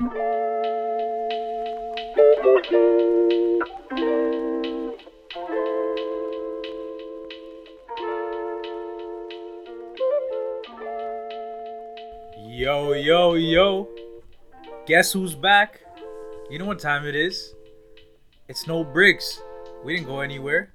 [0.00, 0.06] Yo,
[12.94, 13.88] yo, yo.
[14.86, 15.82] Guess who's back?
[16.48, 17.54] You know what time it is?
[18.48, 19.42] It's no bricks.
[19.84, 20.72] We didn't go anywhere.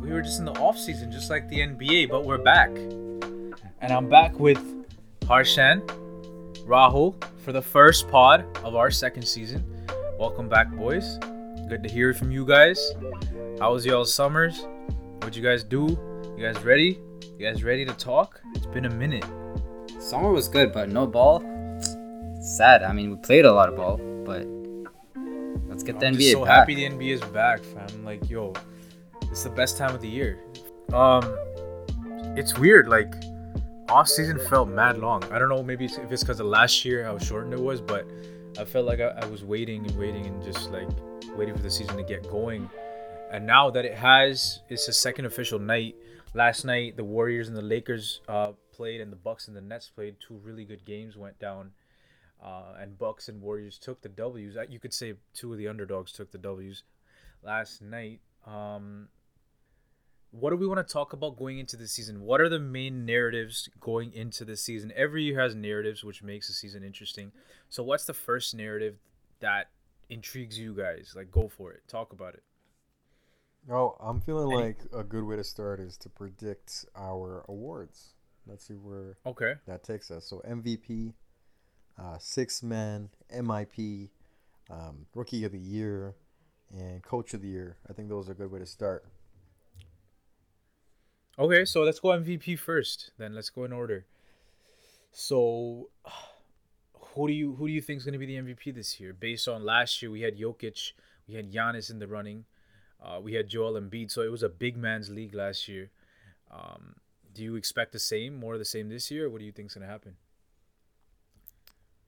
[0.00, 2.70] We were just in the off season, just like the NBA, but we're back.
[2.70, 4.58] And I'm back with
[5.20, 5.86] Harshan,
[6.66, 7.14] Rahul
[7.48, 9.64] for the first pod of our second season.
[10.18, 11.16] Welcome back, boys.
[11.66, 12.92] Good to hear from you guys.
[13.58, 14.66] How was y'all's summers?
[15.20, 15.98] What'd you guys do?
[16.36, 17.00] You guys ready?
[17.38, 18.38] You guys ready to talk?
[18.54, 19.24] It's been a minute.
[19.98, 21.40] Summer was good, but no ball.
[22.42, 22.82] Sad.
[22.82, 23.96] I mean, we played a lot of ball,
[24.26, 24.46] but
[25.70, 26.54] let's get the I'm NBA so back.
[26.54, 28.04] happy the NBA is back, fam.
[28.04, 28.52] Like, yo,
[29.22, 30.38] it's the best time of the year.
[30.92, 31.24] Um,
[32.36, 32.88] it's weird.
[32.88, 33.14] Like,
[33.88, 35.24] off season felt mad long.
[35.32, 38.06] I don't know, maybe if it's because of last year how shortened it was, but
[38.58, 40.88] I felt like I, I was waiting and waiting and just like
[41.36, 42.68] waiting for the season to get going.
[43.30, 45.96] And now that it has, it's the second official night.
[46.34, 49.90] Last night, the Warriors and the Lakers uh, played, and the Bucks and the Nets
[49.90, 50.16] played.
[50.20, 51.70] Two really good games went down,
[52.42, 54.56] uh, and Bucks and Warriors took the W's.
[54.68, 56.82] You could say two of the underdogs took the W's
[57.42, 58.20] last night.
[58.46, 59.08] Um,
[60.30, 62.20] what do we want to talk about going into the season?
[62.20, 64.92] What are the main narratives going into the season?
[64.94, 67.32] Every year has narratives, which makes the season interesting.
[67.68, 68.96] So, what's the first narrative
[69.40, 69.70] that
[70.08, 71.14] intrigues you guys?
[71.16, 71.82] Like, go for it.
[71.88, 72.42] Talk about it.
[73.70, 78.14] Oh, I'm feeling Any- like a good way to start is to predict our awards.
[78.46, 79.54] Let's see where Okay.
[79.66, 80.24] that takes us.
[80.24, 81.12] So MVP,
[81.98, 84.10] uh, six man, MIP,
[84.70, 86.14] um, Rookie of the Year,
[86.70, 87.76] and Coach of the Year.
[87.88, 89.04] I think those are a good way to start.
[91.38, 93.12] Okay, so let's go MVP first.
[93.16, 94.06] Then let's go in order.
[95.12, 95.88] So,
[97.14, 99.12] who do you who do you think is going to be the MVP this year?
[99.12, 100.92] Based on last year, we had Jokic,
[101.28, 102.44] we had Giannis in the running,
[103.02, 104.10] uh, we had Joel Embiid.
[104.10, 105.90] So it was a big man's league last year.
[106.50, 106.96] Um,
[107.34, 109.28] do you expect the same, more of the same this year?
[109.28, 110.16] What do you think is going to happen?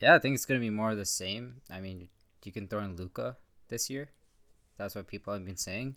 [0.01, 1.61] Yeah, I think it's gonna be more of the same.
[1.71, 2.09] I mean,
[2.43, 3.37] you can throw in Luka
[3.69, 4.09] this year.
[4.79, 5.97] That's what people have been saying.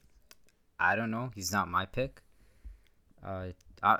[0.77, 1.31] I don't know.
[1.33, 2.21] He's not my pick.
[3.23, 3.47] Uh,
[3.81, 3.95] I,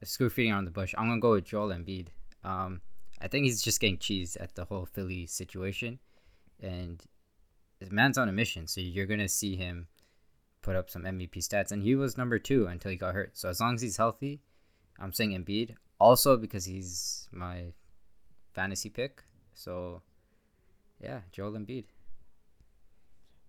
[0.00, 0.94] I screw feeding on the bush.
[0.96, 2.08] I'm gonna go with Joel Embiid.
[2.44, 2.80] Um,
[3.20, 5.98] I think he's just getting cheesed at the whole Philly situation,
[6.60, 7.02] and
[7.78, 8.66] the man's on a mission.
[8.66, 9.88] So you're gonna see him
[10.62, 13.36] put up some MVP stats, and he was number two until he got hurt.
[13.36, 14.40] So as long as he's healthy,
[14.98, 15.74] I'm saying Embiid.
[15.98, 17.72] Also because he's my
[18.52, 19.22] fantasy pick.
[19.54, 20.02] So,
[21.00, 21.84] yeah, Joel Embiid.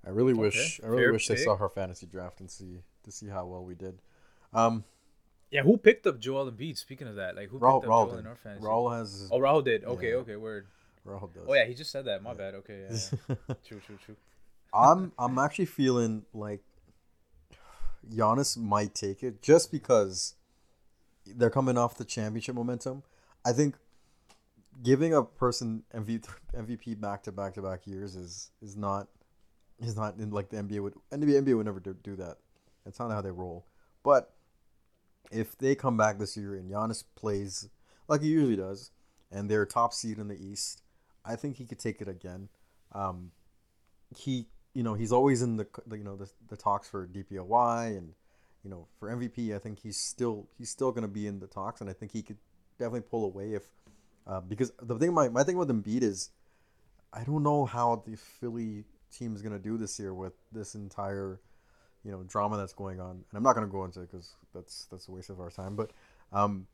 [0.05, 2.83] I really Okay, wish I really fair wish they saw our fantasy draft and see
[3.03, 4.01] to see how well we did.
[4.53, 4.83] Um,
[5.53, 6.77] Yeah, who picked up Joel Embiid?
[6.77, 8.65] Speaking of that, like who Rahul, picked up Rahul Joel in our fantasy?
[8.67, 9.29] Rahul has.
[9.31, 9.83] Oh, Rahul did.
[9.85, 10.15] Okay, Yeah.
[10.15, 10.65] okay, word.
[11.07, 11.43] Rahul does.
[11.47, 12.23] Oh yeah, he just said that.
[12.23, 12.37] My Yeah.
[12.37, 12.55] bad.
[12.55, 13.35] Okay, yeah,
[13.67, 14.15] true, true, true.
[14.73, 16.61] I'm I'm actually feeling like
[18.09, 20.35] Giannis might take it just because
[21.25, 23.03] they're coming off the championship momentum.
[23.45, 23.75] I think
[24.81, 29.07] giving a person MV, MVP back to back to back years is is not
[29.79, 32.37] is not in like the NBA would NBA NBA would never do, do that.
[32.85, 33.65] It's not how they roll.
[34.03, 34.32] But
[35.31, 37.69] if they come back this year and Giannis plays
[38.07, 38.91] like he usually does,
[39.31, 40.81] and they're top seed in the East,
[41.25, 42.49] I think he could take it again.
[42.91, 43.31] Um,
[44.15, 48.13] he you know he's always in the, you know the, the talks for DPOY and
[48.63, 51.47] you know for MVP I think he's still he's still going to be in the
[51.47, 52.37] talks and I think he could
[52.79, 53.63] definitely pull away if
[54.25, 56.29] uh, because the thing my, my thing with Embiid is
[57.11, 60.75] I don't know how the Philly team is going to do this year with this
[60.75, 61.39] entire
[62.03, 64.33] you know drama that's going on and I'm not going to go into it because
[64.53, 65.91] that's that's a waste of our time but
[66.31, 66.67] um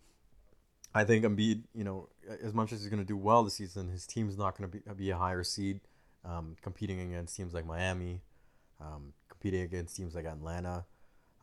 [0.94, 2.10] I think Embiid you know
[2.42, 4.78] as much as he's going to do well this season his team's not going to
[4.78, 5.82] be, be a higher seed
[6.26, 8.22] um, competing against teams like Miami,
[8.80, 10.86] um, competing against teams like Atlanta.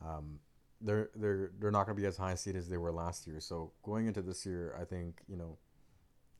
[0.04, 0.40] Um,
[0.80, 3.40] they're they're they're not going to be as high seed as they were last year.
[3.40, 5.56] So going into this year, I think you know,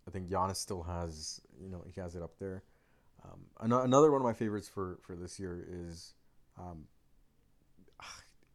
[0.06, 2.62] I think Giannis still has you know he has it up there.
[3.24, 6.12] Um, another one of my favorites for for this year is,
[6.58, 6.84] um,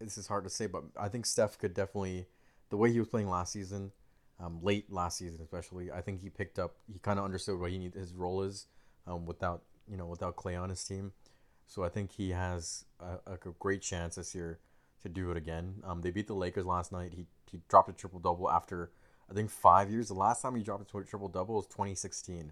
[0.03, 2.27] this is hard to say, but I think Steph could definitely
[2.69, 3.91] the way he was playing last season.
[4.39, 6.75] Um, late last season, especially, I think he picked up.
[6.91, 8.65] He kind of understood what he need his role is,
[9.05, 11.11] um, without you know without Klay on his team.
[11.67, 14.59] So I think he has a, a great chance this year
[15.03, 15.75] to do it again.
[15.85, 17.13] Um, they beat the Lakers last night.
[17.13, 18.91] He he dropped a triple double after
[19.29, 20.07] I think five years.
[20.07, 22.51] The last time he dropped a triple double was 2016,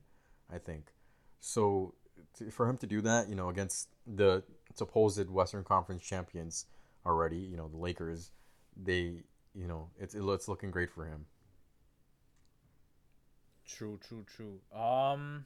[0.53, 0.93] I think.
[1.39, 1.95] So
[2.37, 4.43] to, for him to do that, you know, against the
[4.75, 6.65] supposed Western Conference champions
[7.05, 8.31] already, you know, the Lakers,
[8.75, 9.23] they
[9.55, 11.25] you know it's it's looking great for him.
[13.65, 14.61] True, true, true.
[14.77, 15.45] Um,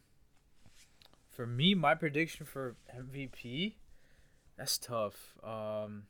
[1.29, 3.75] For me, my prediction for MVP,
[4.57, 5.38] that's tough.
[5.44, 6.03] Um,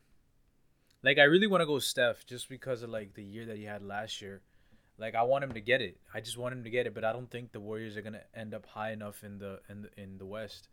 [1.02, 3.64] like I really want to go Steph just because of like the year that he
[3.64, 4.42] had last year.
[4.98, 5.98] Like I want him to get it.
[6.14, 8.24] I just want him to get it, but I don't think the Warriors are gonna
[8.34, 10.68] end up high enough in the in the in the West.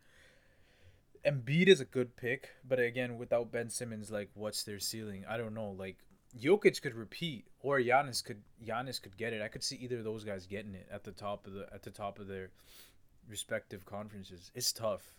[1.25, 5.23] Embiid is a good pick, but again, without Ben Simmons, like what's their ceiling?
[5.29, 5.71] I don't know.
[5.77, 5.97] Like
[6.39, 9.41] Jokic could repeat, or Giannis could Giannis could get it.
[9.41, 11.83] I could see either of those guys getting it at the top of the at
[11.83, 12.49] the top of their
[13.29, 14.51] respective conferences.
[14.55, 15.13] It's tough.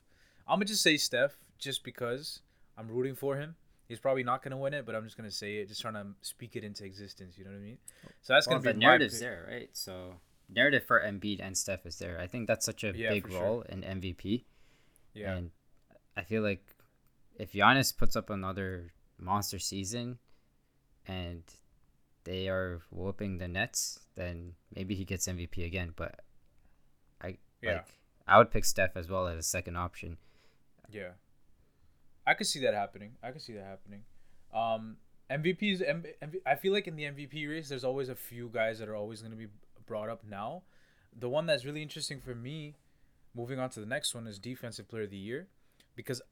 [0.47, 2.41] I'm gonna just say Steph, just because
[2.77, 3.55] I'm rooting for him.
[3.87, 6.07] He's probably not gonna win it, but I'm just gonna say it, just trying to
[6.23, 7.39] speak it into existence.
[7.39, 7.79] You know what I mean?
[8.23, 9.69] So that's Well, gonna the be my narrative's there, right?
[9.73, 10.15] So
[10.49, 12.19] narrative for Embiid and Steph is there.
[12.19, 13.43] I think that's such a Yeah, big for sure.
[13.43, 14.45] role in MVP.
[15.15, 15.51] Yeah, And
[16.17, 16.65] I feel like
[17.39, 20.19] if Giannis puts up another monster season
[21.07, 21.43] and
[22.25, 25.93] they are whooping the Nets, then maybe he gets MVP again.
[25.97, 26.21] But
[27.21, 27.75] I Yeah.
[27.77, 27.87] like
[28.27, 30.19] I would pick Steph as well as a second option.
[30.91, 31.13] yeah.
[32.25, 33.17] I could see that happening.
[33.21, 34.05] I could see that happening.
[34.55, 34.99] Um,
[35.29, 35.83] MVPs.
[35.85, 38.89] M- MV, I feel like in the MVP race, there's always a few guys that
[38.89, 39.49] are always going to be
[39.87, 40.63] brought up now.
[41.19, 42.77] The one that's really interesting for me,
[43.35, 45.49] moving on to the next one, is Defensive Player of the Year,
[45.97, 46.23] because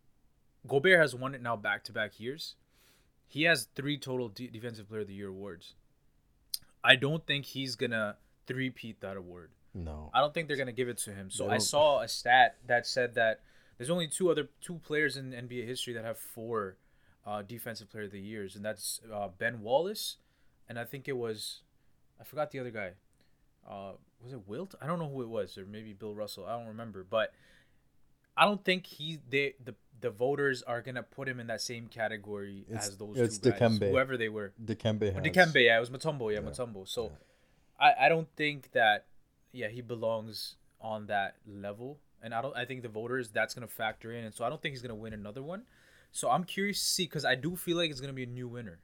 [0.67, 2.55] Gobert has won it now back to back years.
[3.29, 5.75] He has three total D- Defensive Player of the Year awards.
[6.83, 8.17] I don't think he's gonna
[8.47, 9.51] three-peat that award.
[9.75, 10.11] No.
[10.13, 11.31] I don't think they're gonna give it to him.
[11.31, 13.41] So I saw a stat that said that
[13.79, 16.77] there's only two other two players in NBA history that have four
[17.27, 20.17] uh, defensive player of the years, and that's uh, Ben Wallace,
[20.69, 21.61] and I think it was
[22.21, 22.93] I forgot the other guy.
[23.69, 23.93] Uh,
[24.23, 24.75] was it Wilt?
[24.83, 26.47] I don't know who it was, or maybe Bill Russell.
[26.47, 27.33] I don't remember, but
[28.37, 31.87] I don't think he they the the voters are gonna put him in that same
[31.87, 34.53] category It's- as those it's two guys, whoever they were.
[34.63, 35.23] Dikembe has.
[35.23, 36.89] Dikembe, yeah, it was Mutombo, yeah, Yeah, Mutombo.
[36.89, 37.11] So yeah.
[37.79, 39.07] I, I don't think that
[39.53, 41.99] yeah, he belongs on that level.
[42.23, 44.61] And I don't I think the voters that's gonna factor in and so I don't
[44.61, 45.65] think he's gonna win another one.
[46.13, 48.49] So I'm curious to see because I do feel like it's gonna be a new
[48.49, 48.81] winner.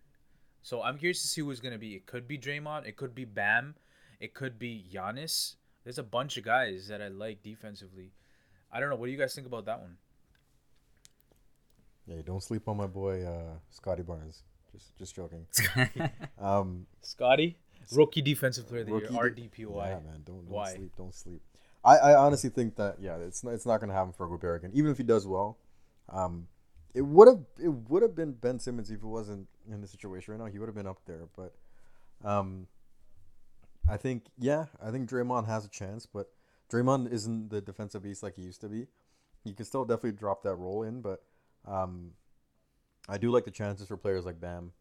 [0.62, 1.94] So I'm curious to see who's gonna be.
[1.94, 3.74] It could be Draymond, it could be Bam,
[4.20, 5.56] it could be Giannis.
[5.84, 8.12] There's a bunch of guys that I like defensively.
[8.72, 8.96] I don't know.
[8.96, 9.96] What do you guys think about that one?
[12.06, 14.42] Yeah, don't sleep on my boy uh, Scottie Barnes.
[14.72, 15.46] Just just joking.
[16.38, 17.56] Um, Scottie,
[17.92, 19.86] rookie defensive player of the rookie year, de- RDPY.
[19.86, 21.40] Yeah, man, don't, don't sleep, don't sleep.
[21.84, 24.72] I, I honestly think that yeah, it's not, it's not gonna happen for Gobert again.
[24.74, 25.56] Even if he does well,
[26.10, 26.46] um,
[26.94, 30.34] it would have it would have been Ben Simmons if he wasn't in the situation
[30.34, 30.50] right now.
[30.50, 31.54] He would have been up there, but
[32.24, 32.66] um,
[33.88, 36.30] I think yeah, I think Draymond has a chance, but
[36.70, 38.86] Draymond isn't the defensive beast like he used to be.
[39.44, 41.22] He can still definitely drop that role in, but
[41.66, 42.12] um,
[43.08, 44.72] I do like the chances for players like Bam.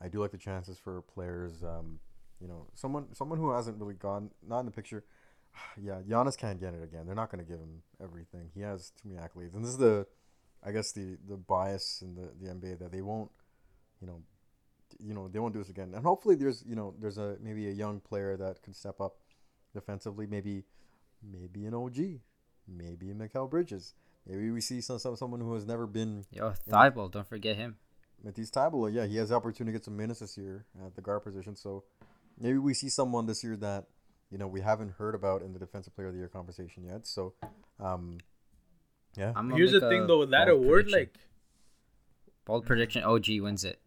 [0.00, 1.98] I do like the chances for players, um,
[2.40, 5.04] you know, someone someone who hasn't really gone not in the picture.
[5.80, 7.06] Yeah, Giannis can't get it again.
[7.06, 8.50] They're not going to give him everything.
[8.54, 10.04] He has too many accolades, and this is the,
[10.64, 13.30] I guess the the bias in the the NBA that they won't,
[14.00, 14.22] you know,
[14.98, 15.92] you know they won't do this again.
[15.94, 19.16] And hopefully there's you know there's a maybe a young player that can step up
[19.72, 20.26] defensively.
[20.26, 20.64] Maybe
[21.30, 21.96] maybe an OG,
[22.68, 23.94] maybe a Mikal Bridges.
[24.26, 27.76] Maybe we see some, some someone who has never been Yo, Thybulle, don't forget him.
[28.22, 31.02] Matisse Thybulle, yeah, he has the opportunity to get some minutes this year at the
[31.02, 31.54] guard position.
[31.56, 31.84] So
[32.40, 33.84] maybe we see someone this year that
[34.30, 37.06] you know we haven't heard about in the defensive player of the year conversation yet.
[37.06, 37.34] So,
[37.78, 38.18] um,
[39.16, 40.98] yeah, I'm Here's the thing though, with that bold award, prediction.
[41.00, 41.18] like
[42.46, 43.78] bold prediction, OG wins it.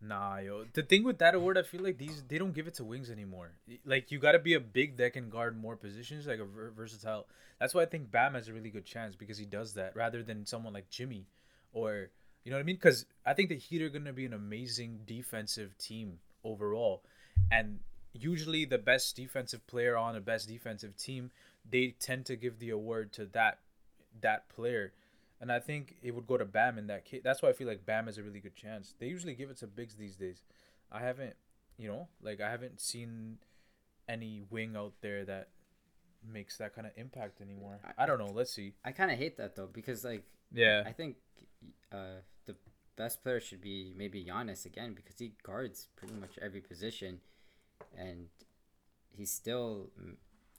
[0.00, 0.64] Nah, yo.
[0.72, 3.10] The thing with that award, I feel like these they don't give it to wings
[3.10, 3.52] anymore.
[3.84, 6.72] Like you got to be a big that can guard more positions, like a ver-
[6.76, 7.26] versatile.
[7.58, 10.22] That's why I think Bam has a really good chance because he does that rather
[10.22, 11.26] than someone like Jimmy,
[11.72, 12.10] or
[12.44, 12.76] you know what I mean.
[12.76, 17.02] Because I think the Heat are gonna be an amazing defensive team overall,
[17.50, 17.78] and
[18.12, 21.30] usually the best defensive player on a best defensive team,
[21.68, 23.58] they tend to give the award to that
[24.20, 24.92] that player.
[25.44, 27.20] And I think it would go to Bam in that case.
[27.22, 28.94] That's why I feel like Bam has a really good chance.
[28.98, 30.40] They usually give it to bigs these days.
[30.90, 31.36] I haven't,
[31.76, 33.36] you know, like I haven't seen
[34.08, 35.48] any wing out there that
[36.26, 37.78] makes that kind of impact anymore.
[37.98, 38.32] I don't know.
[38.32, 38.72] Let's see.
[38.86, 40.82] I kind of hate that though because like Yeah.
[40.86, 41.16] I think
[41.92, 42.56] uh, the
[42.96, 47.20] best player should be maybe Giannis again because he guards pretty much every position,
[47.94, 48.28] and
[49.14, 49.90] he's still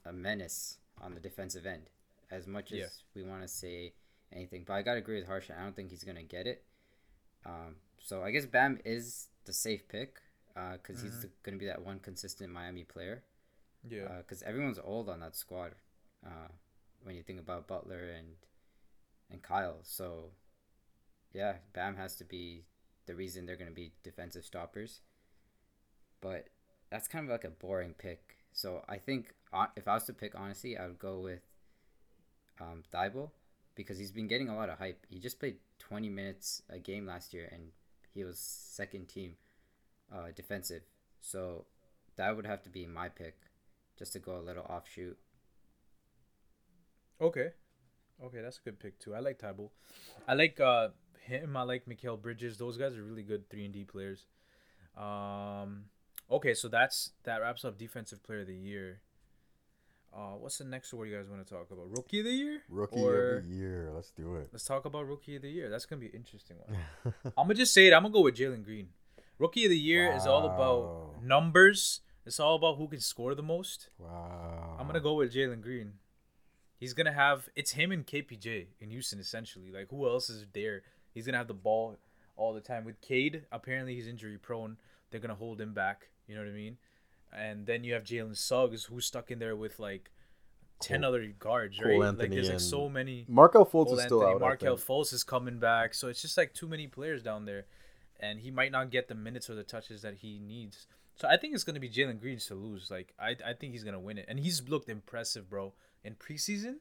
[0.06, 1.89] a menace on the defensive end.
[2.30, 2.86] As much as Yeah.
[3.15, 3.94] we want to say
[4.36, 5.56] anything, but I gotta agree with Harsha.
[5.58, 6.63] I don't think he's gonna get it.
[7.46, 10.22] Um, so I guess Bam is the safe pick
[10.54, 13.24] because he's the, gonna be that one consistent Miami player.
[13.88, 14.18] Yeah.
[14.18, 15.74] because everyone's old on that squad.
[16.25, 16.50] Uh,
[17.04, 18.27] when you think about Butler and
[19.30, 20.32] and Kyle, so
[21.34, 22.63] yeah, Bam has to be
[23.06, 25.01] the reason they're to be defensive stoppers.
[26.22, 26.48] But
[26.89, 28.38] that's kind of like a boring pick.
[28.54, 31.42] So I think uh, if I was to pick, honestly, I would go with
[32.60, 33.32] um, Thybulle
[33.75, 35.05] because he's been getting a lot of hype.
[35.10, 37.70] He just played 20 minutes a game last year, and
[38.13, 39.36] he was second team
[40.13, 40.84] uh, defensive.
[41.22, 41.65] So
[42.15, 43.36] that would have to be my pick,
[43.98, 45.17] just to go a little offshoot.
[47.22, 47.50] Okay.
[48.24, 49.13] Okay, that's a good pick too.
[49.13, 49.70] I like Thybulle.
[50.27, 50.89] I like uh
[51.20, 51.58] him.
[51.58, 52.58] I like Mikal Bridges.
[52.58, 54.25] Those guys are really good three and D players.
[54.98, 55.86] Um,
[56.32, 59.01] okay, so that's that wraps up defensive player of the year.
[60.15, 61.89] Uh, what's the next award you guys want to talk about?
[61.91, 62.62] Rookie of the year?
[62.69, 63.91] Rookie Or- of the year.
[63.93, 64.48] Let's do it.
[64.53, 65.69] Let's talk about rookie of the year.
[65.69, 67.13] That's gonna be an interesting one.
[67.38, 67.93] I'm gonna just say it.
[67.93, 68.89] I'm gonna go with Jalen Green.
[69.39, 72.00] Rookie of the year is all about numbers.
[72.25, 73.89] It's all about who can score the most.
[74.00, 74.77] wow.
[74.79, 75.93] I'm gonna go with Jalen Green.
[76.79, 79.69] He's gonna have it's him and KPJ in Houston essentially.
[79.72, 80.84] Like who else is there?
[81.13, 81.98] He's gonna have the ball
[82.38, 82.86] all the time.
[82.86, 84.77] With Cade, apparently he's injury prone.
[85.12, 86.07] They're gonna hold him back.
[86.27, 86.77] You know what I mean?
[87.36, 90.12] And then you have Jalen Suggs, who's stuck in there with like
[90.80, 92.00] ten Cole- other guards, Cole right?
[92.00, 93.25] like Anthony there's like so many.
[93.27, 94.42] Markelle Fultz Cole is still Anthony, out.
[94.42, 94.77] Markelle.
[94.77, 97.65] Fultz is coming back, so it's just like too many players down there,
[98.20, 100.88] and he might not get the minutes or the touches that he needs.
[101.15, 102.89] So I think it's gonna be Jalen Green's to lose.
[102.89, 105.74] Like I, I think he's gonna win it, and he's looked impressive, bro.
[106.04, 106.75] In preseason,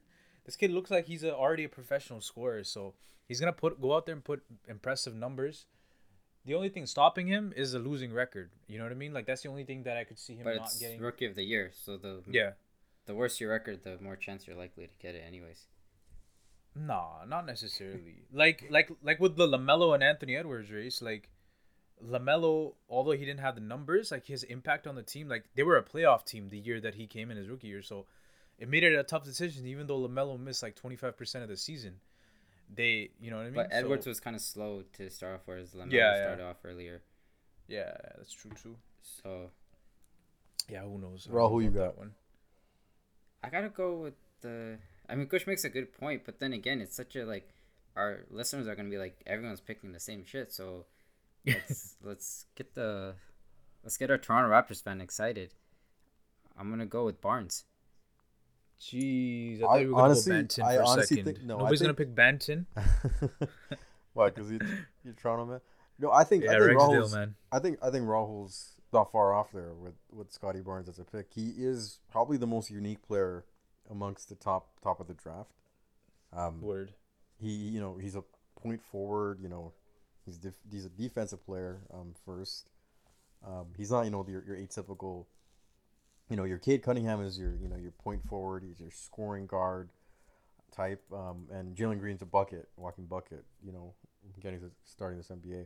[0.45, 2.63] this kid looks like he's a, already a professional scorer.
[2.63, 2.93] So
[3.27, 5.65] he's gonna put go out there and put impressive numbers.
[6.45, 8.51] The only thing stopping him is a losing record.
[8.67, 9.13] You know what I mean?
[9.13, 10.99] Like that's the only thing that I could see him But not it's getting.
[11.01, 12.51] rookie of the year, so the Yeah.
[13.05, 15.65] the worse your record, the more chance you're likely to get it, anyways.
[16.75, 18.23] Nah, not necessarily.
[18.33, 21.29] like like like with the Lamelo and Anthony Edwards race, like
[22.03, 25.63] Lamelo, although he didn't have the numbers, like his impact on the team, like they
[25.63, 28.05] were a playoff team the year that he came in his rookie year, so
[28.59, 29.65] it made it a tough decision.
[29.65, 32.01] Even though Lamelo missed like twenty five percent of the season,
[32.73, 33.53] they, you know what I mean.
[33.55, 36.23] But Edwards So- was kind of slow to start off, whereas Lamelo Yeah, yeah.
[36.23, 37.01] started off earlier.
[37.67, 38.75] yeah, that's true too.
[39.01, 39.51] So
[40.69, 41.27] Yeah, who knows?
[41.27, 41.79] Rahul, who you got?
[41.79, 42.13] that one?
[43.43, 44.77] I gotta go with the.
[45.07, 47.49] I mean, Kush makes a good point, but then again, it's such a like.
[47.95, 50.85] Our listeners are gonna be like, everyone's picking the same shit, so
[51.45, 53.15] let's let's get the
[53.83, 55.53] let's get our Toronto Raptors fan excited.
[56.57, 57.63] I'm gonna go with Barnes.
[58.79, 61.33] Jeez, I I thought you were gonna honestly- go Banton I honestly second.
[61.35, 62.65] think- no, Nobody's think- gonna pick Banton.
[64.13, 64.29] Why?
[64.29, 64.59] Because you
[65.03, 65.61] you're Toronto man.
[65.99, 67.35] No, I think Yeah, I think Rahul's, man.
[67.51, 71.03] I think I think Rahul's not far off there with with Scottie Barnes as a
[71.05, 71.27] pick.
[71.33, 73.45] He is probably the most unique player
[73.89, 75.51] amongst the top top of the draft.
[76.33, 76.93] Um, Word.
[77.37, 78.23] he you know he's a
[78.59, 79.39] point forward.
[79.41, 79.73] You know,
[80.25, 81.81] he's def- he's a defensive player.
[81.93, 82.69] Um, first,
[83.45, 85.25] um, he's not you know your your atypical.
[86.29, 88.63] You know, your Cade Cunningham is your you know your point forward.
[88.67, 89.89] He's your scoring guard
[90.75, 91.03] type.
[91.13, 93.43] Um, and Jalen Green's a bucket, walking bucket.
[93.63, 93.93] You know,
[94.41, 95.65] getting to starting this NBA.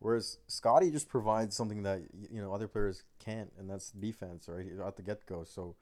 [0.00, 2.00] Whereas Scottie just provides something that
[2.30, 4.66] you know other players can't, and that's defense, right?
[4.84, 5.44] At the get go.
[5.44, 5.76] So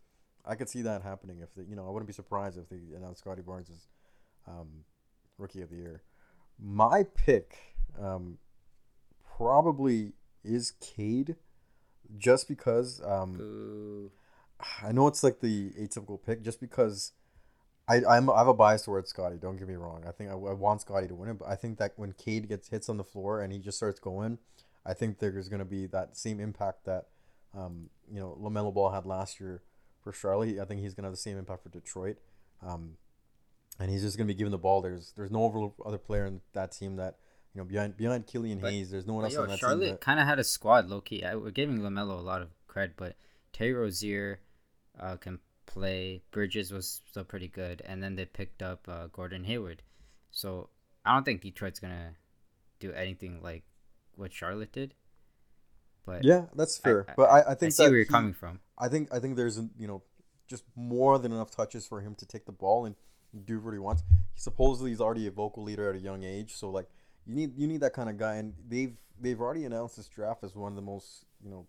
[0.44, 2.96] I could see that happening if they, you know, I wouldn't be surprised if they
[2.96, 3.86] announced Scottie Barnes as
[4.46, 4.68] um,
[5.38, 6.02] rookie of the year.
[6.58, 7.56] My pick
[8.00, 8.38] um,
[9.36, 10.12] probably
[10.44, 11.36] is Cade,
[12.18, 14.10] just because um.
[14.82, 17.12] I know it's like the atypical pick, just because
[17.88, 19.36] I I'm, I have a bias towards Scottie.
[19.36, 20.04] Don't get me wrong.
[20.06, 22.48] I think I, I want Scottie to win it, but I think that when Cade
[22.48, 24.38] gets hits on the floor and he just starts going,
[24.84, 27.06] I think there's going to be that same impact that
[27.56, 29.62] um, you know Lamelo Ball had last year
[30.02, 30.58] for Charlotte.
[30.60, 32.16] I think he's going to have the same impact for Detroit.
[32.66, 32.96] Um,
[33.78, 34.80] and he's just going to be given the ball.
[34.80, 37.16] There's there's no other- player in that team that
[37.54, 38.90] you know behind behind Killian But- Hayes.
[38.90, 39.68] There's no one else yo, on that team.
[39.68, 41.24] Charlotte kind of had a squad, low key.
[41.24, 43.14] I, we're giving Lamelo a lot of credit, but
[43.52, 44.40] Terry Rozier
[45.00, 46.22] uh, can play.
[46.30, 49.82] Bridges was still pretty good, and then they picked up uh, Gordon Hayward.
[50.30, 50.68] So
[51.04, 52.12] I don't think Detroit's gonna
[52.80, 53.64] do anything like
[54.16, 54.94] what Charlotte did.
[56.04, 57.04] But yeah, that's fair.
[57.08, 58.60] I- but I, I think I see where you're he- coming from.
[58.78, 60.02] I think I think there's you know
[60.46, 62.94] just more than enough touches for him to take the ball and
[63.44, 64.02] do what he wants.
[64.34, 66.88] He supposedly he's already a vocal leader at a young age, so like
[67.26, 68.36] you need you need that kind of guy.
[68.36, 71.66] And they've they've already announced this draft as one of the most you know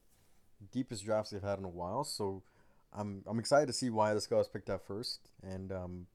[0.71, 2.03] deepest drafts they've had in a while.
[2.03, 2.43] So
[2.93, 6.07] I'm I'm excited to see why this guy was picked up first, and um,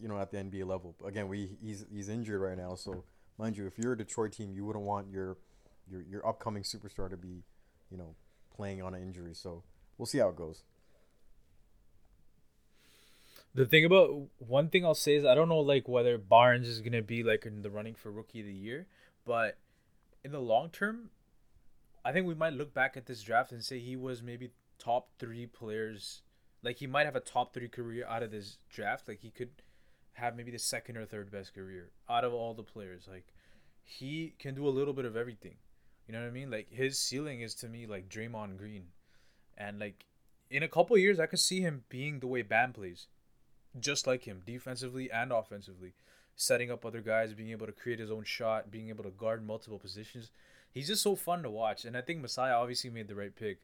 [0.00, 0.94] you know at the NBA level.
[1.06, 3.04] Again, we he's he's injured right now, so
[3.38, 5.36] mind you, if you're a Detroit team, you wouldn't want your
[5.90, 7.42] your your upcoming superstar to be
[7.90, 8.14] you know
[8.54, 9.34] playing on an injury.
[9.34, 9.62] So
[9.98, 10.62] we'll see how it goes.
[13.54, 16.80] The thing about one thing I'll say is I don't know like whether Barnes is
[16.80, 18.86] gonna be like in the running for rookie of the year,
[19.26, 19.58] but
[20.24, 21.10] in the long term,
[22.04, 24.50] I think we might look back at this draft and say he was maybe
[24.82, 26.22] top three players.
[26.62, 29.08] Like he might have a top three career out of this draft.
[29.08, 29.50] Like he could
[30.14, 33.08] have maybe the second or third best career out of all the players.
[33.10, 33.26] Like
[33.84, 35.56] he can do a little bit of everything.
[36.06, 36.50] You know what I mean?
[36.50, 38.86] Like his ceiling is to me like Draymond Green,
[39.56, 40.04] and like
[40.50, 43.06] in a couple years I could see him being the way Bam plays
[43.80, 45.94] just like him defensively and offensively.
[46.34, 49.46] setting up other guys, being able to create his own shot, being able to guard
[49.46, 50.30] multiple positions.
[50.70, 53.60] He's just so fun to watch, and I think Masai obviously made the right pick.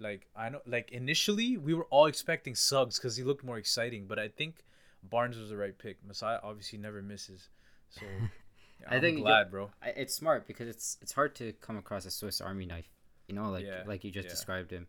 [0.00, 4.06] Like I know, like initially we were all expecting Suggs because he looked more exciting,
[4.06, 4.64] but I think
[5.02, 6.04] Barnes was the right pick.
[6.04, 7.48] Masai obviously never misses,
[7.90, 8.02] so
[8.88, 9.70] I I'm think glad, bro.
[9.84, 12.88] It's smart because it's it's hard to come across a Swiss Army knife,
[13.28, 14.30] you know, like Yeah, like you just yeah.
[14.30, 14.86] described him.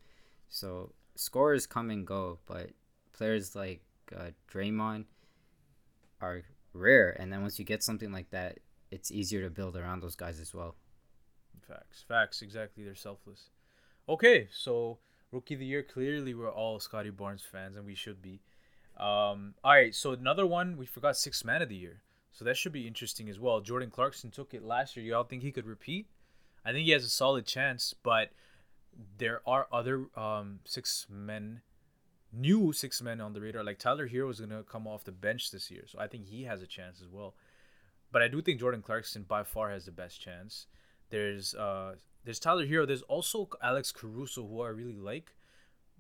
[0.50, 2.72] So scorers come and go, but
[3.14, 3.84] players like
[4.16, 5.06] uh, Draymond
[6.22, 7.12] are rare.
[7.20, 8.60] And then once you get something like that,
[8.92, 10.76] it's easier to build around those guys as well.
[11.68, 12.42] Facts, facts.
[12.42, 13.50] Exactly, they're selfless.
[14.10, 14.98] Okay, so
[15.32, 15.84] rookie of the year.
[15.84, 18.42] Clearly, we're all Scottie Barnes fans, and we should be.
[18.98, 22.02] Um, all right, so another one we forgot six man of the year.
[22.32, 23.60] So that should be interesting as well.
[23.60, 25.06] Jordan Clarkson took it last year.
[25.06, 26.08] Y'all think he could repeat?
[26.66, 28.30] I think he has a solid chance, but
[29.18, 31.62] there are other um, six men,
[32.32, 33.64] new six men on the radar.
[33.64, 36.44] Like Tyler Herro is gonna come off the bench this year, so I think he
[36.44, 37.34] has a chance as well.
[38.12, 40.68] But I do think Jordan Clarkson by far has the best chance.
[41.10, 42.86] There's uh there's Tyler Herro.
[42.88, 45.34] There's also Alex Caruso, who I really like.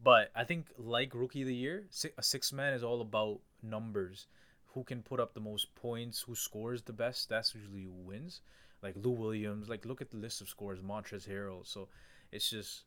[0.03, 1.85] But I think like rookie of the year,
[2.17, 4.27] a six man is all about numbers.
[4.73, 6.21] Who can put up the most points?
[6.21, 7.29] Who scores the best?
[7.29, 8.41] That's usually who wins.
[8.81, 9.69] Like Lou Williams.
[9.69, 10.79] Like look at the list of scores.
[10.79, 11.67] Montrezl Harrell.
[11.67, 11.87] So
[12.31, 12.83] it's just,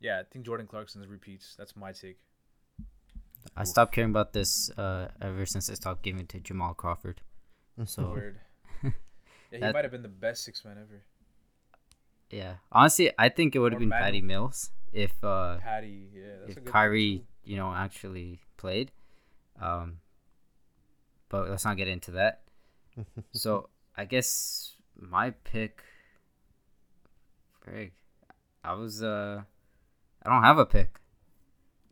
[0.00, 0.20] yeah.
[0.20, 1.54] I think Jordan Clarkson repeats.
[1.58, 2.18] That's my take.
[3.56, 7.20] I stopped caring about this uh, ever since I stopped giving it to Jamal Crawford.
[7.86, 8.38] So Word.
[8.84, 8.90] yeah,
[9.50, 11.02] he That- might have been the best six man ever.
[12.30, 14.04] Yeah, honestly, I think it would have been Manu.
[14.04, 16.08] Patty Mills if uh, Patty.
[16.14, 17.50] Yeah, that's a if good Kyrie, too.
[17.50, 18.90] you know, actually played.
[19.60, 19.98] Um,
[21.28, 22.42] but let's not get into that.
[23.32, 25.82] so I guess my pick,
[27.60, 27.92] Greg,
[28.62, 29.42] I was uh,
[30.22, 30.98] I don't have a pick.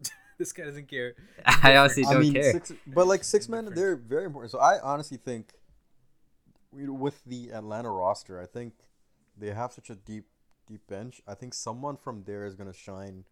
[0.39, 1.15] this guy doesn't care.
[1.45, 2.53] I honestly don't mean, care.
[2.53, 4.51] six, but like six men, they're very important.
[4.51, 5.53] So I honestly think,
[6.73, 8.75] with the Atlanta roster, I think
[9.37, 10.27] they have such a deep,
[10.73, 11.21] deep bench.
[11.27, 13.25] I think someone from there is gonna shine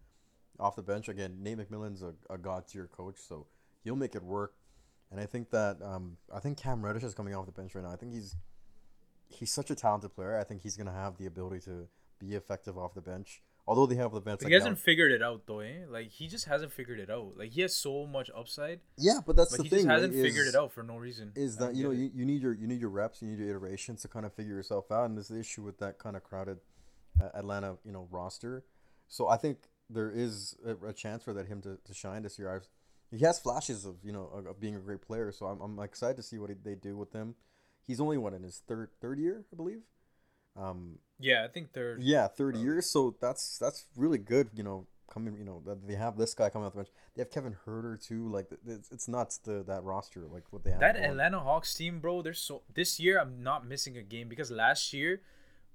[0.58, 1.38] off the bench again.
[1.42, 3.46] Nate McMillan's a, a god tier coach, so
[3.82, 4.54] he'll make it work.
[5.10, 7.84] And I think that um, I think Cam Reddish is coming off the bench right
[7.84, 7.92] now.
[7.92, 8.36] I think he's
[9.28, 10.38] he's such a talented player.
[10.38, 13.42] I think he's gonna have the ability to be effective off the bench.
[13.66, 15.84] Although they have the bench, like he hasn't figured it out though, eh?
[15.88, 17.34] Like he just hasn't figured it out.
[17.36, 19.78] Like he has so much upside, yeah, but that's but the he thing.
[19.80, 21.32] just hasn't right, figured is- it out for no reason.
[21.36, 23.48] is that you know you, you need your you need your reps, you need your
[23.48, 26.24] iterations to kind of figure yourself out, and there's the issue with that kind of
[26.24, 26.58] crowded
[27.34, 28.64] Atlanta you know roster.
[29.08, 32.38] So I think there is a, a chance for that him to, to shine this
[32.38, 32.54] year.
[32.54, 32.68] I've,
[33.10, 36.16] he has flashes of you know of, being a great player, so I'm, I'm excited
[36.16, 37.34] to see what they do with him.
[37.86, 39.80] He's only one in his third third year, I believe.
[40.56, 42.62] Um, yeah, I think they're yeah, third Probably.
[42.62, 42.82] year.
[42.82, 44.50] So that's that's really good.
[44.54, 45.36] You know, coming.
[45.36, 46.88] You know that they have this guy coming off the bench.
[47.16, 48.28] They have Kevin Huerter too.
[48.28, 50.80] Like it's, it's nuts the that roster like what they have.
[50.80, 50.96] that.
[50.96, 52.22] Atlanta Hawks team, bro.
[52.22, 53.20] They're so this year.
[53.20, 55.20] I'm not missing a game because last year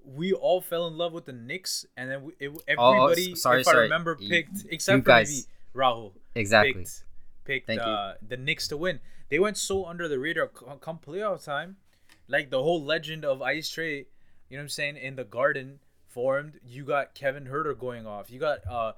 [0.06, 3.32] we all fell in love with the Knicks, and then we, it, Oh, oh, everybody,
[3.34, 6.12] s- sorry, if I remember, picked you except for guys- maybe Rahul.
[6.36, 6.74] Exactly.
[7.46, 7.80] picked, picked you.
[7.80, 9.00] uh, the Knicks to win.
[9.30, 11.78] They went so under the radar come playoff time.
[12.28, 14.06] Like the whole legend of Ice Trae,
[14.50, 16.60] you know what I'm saying, in the garden formed.
[16.66, 18.30] You got Kevin Huerter going off.
[18.32, 18.94] You got uh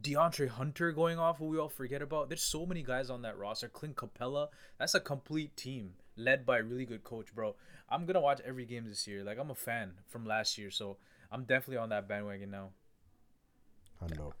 [0.00, 2.28] DeAndre Hunter going off, who we all forget about.
[2.28, 3.68] There's so many guys on that roster.
[3.68, 4.48] Clint Capela.
[4.78, 7.54] That's a complete team led by a really good coach, bro.
[7.88, 9.22] I'm gonna watch every game this year.
[9.22, 10.96] Like I'm a fan from last year, so
[11.30, 12.70] I'm definitely on that bandwagon now.
[14.00, 14.32] I know.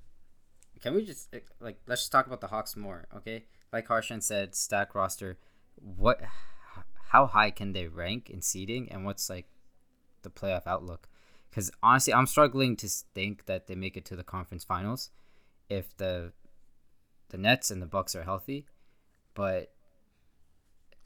[0.80, 3.44] Can we just eh, like let's just talk about the Hawks more, okay?
[3.72, 5.38] Like Harshan said, stack roster.
[5.76, 6.20] What,
[7.08, 9.46] how high can they rank in seeding, and what's like
[10.22, 11.08] the playoff outlook?
[11.50, 15.10] Because honestly, I'm struggling to think that they make it to the conference finals
[15.68, 16.32] if the
[17.28, 18.66] the Nets and the Bucks are healthy.
[19.34, 19.72] But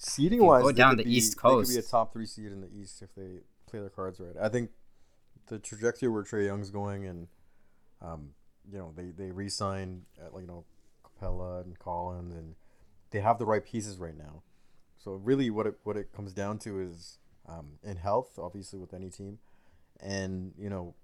[0.02, 2.62] Seeding wise, go down the be, East They could be a top three seed in
[2.62, 4.34] the East if they play their cards right.
[4.40, 4.70] I think
[5.48, 7.28] the trajectory where Trae Young's going, and
[8.00, 8.30] um,
[8.70, 10.64] you know they they re-sign uh, like you know
[11.04, 12.54] Capela and Collins, and
[13.10, 14.42] they have the right pieces right now.
[14.96, 18.94] So really, what it what it comes down to is um, in health, obviously with
[18.94, 19.38] any team,
[20.00, 20.94] and you know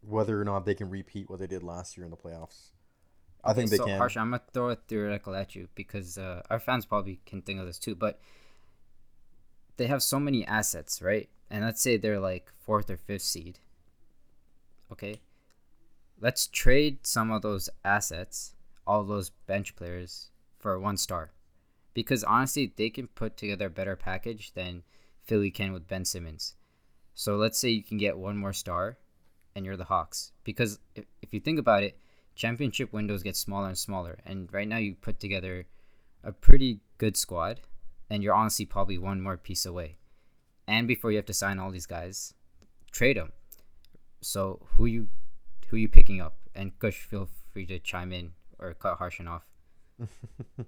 [0.00, 2.70] whether or not they can repeat what they did last year in the playoffs.
[3.44, 4.00] I think they so can.
[4.00, 7.60] Harshan, I'm gonna throw a theoretical at you because uh, our fans probably can think
[7.60, 8.20] of this too, but
[9.76, 11.28] they have so many assets, right?
[11.50, 13.58] And let's say they're like fourth or fifth seed.
[14.92, 15.20] Okay,
[16.20, 18.54] let's trade some of those assets,
[18.86, 21.32] all those bench players, for one star,
[21.94, 24.84] because honestly, they can put together a better package than
[25.24, 26.54] Philly can with Ben Simmons.
[27.14, 28.98] So let's say you can get one more star,
[29.56, 31.98] and you're the Hawks, because if, if you think about it
[32.34, 35.66] championship windows get smaller and smaller and right now you put together
[36.24, 37.60] a pretty good squad
[38.08, 39.96] and you're honestly probably one more piece away
[40.66, 42.34] and before you have to sign all these guys,
[42.90, 43.32] trade them.
[44.20, 45.08] So who you
[45.68, 46.36] who you picking up?
[46.54, 49.44] And Kush, feel free to chime in or cut Harshan off.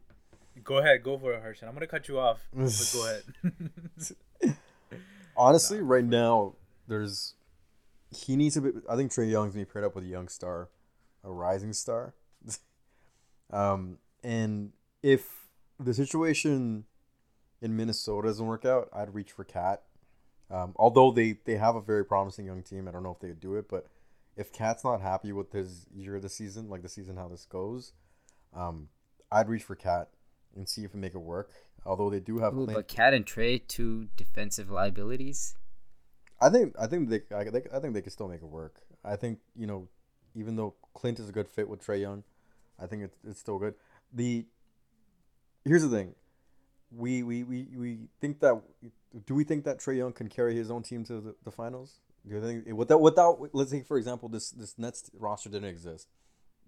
[0.62, 1.66] Go ahead, go for it, Harshan.
[1.66, 2.38] I'm gonna cut you off.
[2.54, 3.06] But go
[4.42, 4.56] ahead.
[5.36, 6.54] Honestly, right now,
[6.86, 7.34] there's
[8.10, 8.70] he needs to be.
[8.88, 10.68] I think Trae Young's gonna be paired up with a young star,
[11.24, 12.14] a rising star.
[13.52, 16.84] um, and if the situation
[17.60, 19.82] in Minnesota doesn't work out, I'd reach for KAT.
[20.50, 23.28] Um, although they they have a very promising young team, I don't know if they
[23.28, 23.86] would do it, but
[24.36, 27.92] if KAT's not happy with his year this season, like the season how this goes,
[28.54, 28.88] um,
[29.32, 30.08] I'd reach for KAT
[30.54, 31.50] and see if we make it work.
[31.86, 35.56] Although they do have, Ooh, Clint- but KAT and Trae, two defensive liabilities.
[36.40, 38.76] I think I think they I, they, I think they can still make it work.
[39.04, 39.88] I think you know,
[40.34, 42.24] even though Clint is a good fit with Trae Young,
[42.80, 43.74] I think it's, it's still good.
[44.12, 44.46] The
[45.64, 46.14] here's the thing,
[46.90, 48.60] we we, we we think that
[49.26, 52.00] do we think that Trae Young can carry his own team to the, the finals?
[52.26, 56.08] Do you think without without let's say for example this this Nets roster didn't exist,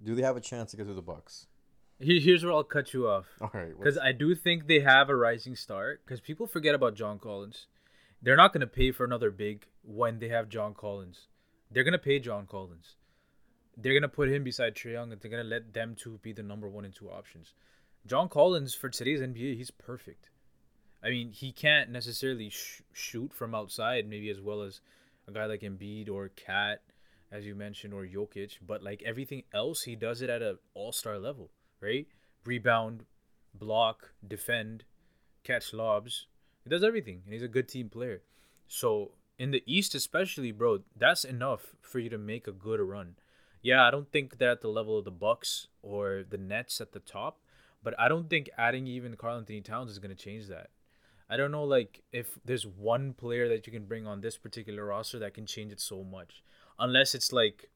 [0.03, 1.47] do they have a chance to get through the Bucks?
[1.99, 3.25] Here's where I'll cut you off.
[3.41, 5.99] Okay, Because I do think they have a rising star.
[6.05, 7.69] Because people forget about John Collins.
[8.21, 11.29] They're not going to pay for another big when they have John Collins.
[11.71, 12.97] They're going to pay John Collins.
[13.77, 16.43] They're to put him beside Trae Young and they're to let them two be the
[16.43, 17.53] number one and two options.
[18.07, 20.31] John Collins, for today's NBA, he's perfect.
[21.03, 24.81] I mean, he can't necessarily sh- shoot from outside, maybe as well as
[25.29, 26.81] a guy like Embiid or KAT,
[27.31, 28.59] as you mentioned, or Jokic.
[28.67, 32.07] But like everything else, he does it at an all star level, right?
[32.45, 33.05] Rebound,
[33.55, 34.85] block, defend,
[35.45, 36.27] catch lobs.
[36.65, 38.23] He does everything, and he's a good team player.
[38.69, 43.17] So in the East, especially, bro, that's enough for you to make a good run.
[43.66, 46.92] Yeah, I don't think they're at the level of the Bucks or the Nets at
[46.92, 47.40] the top,
[47.83, 50.70] but I don't think adding even Karl-Anthony Towns is gonna change that.
[51.29, 54.85] I don't know, like if there's one player that you can bring on this particular
[54.85, 56.44] roster that can change it so much,
[56.79, 57.68] unless it's like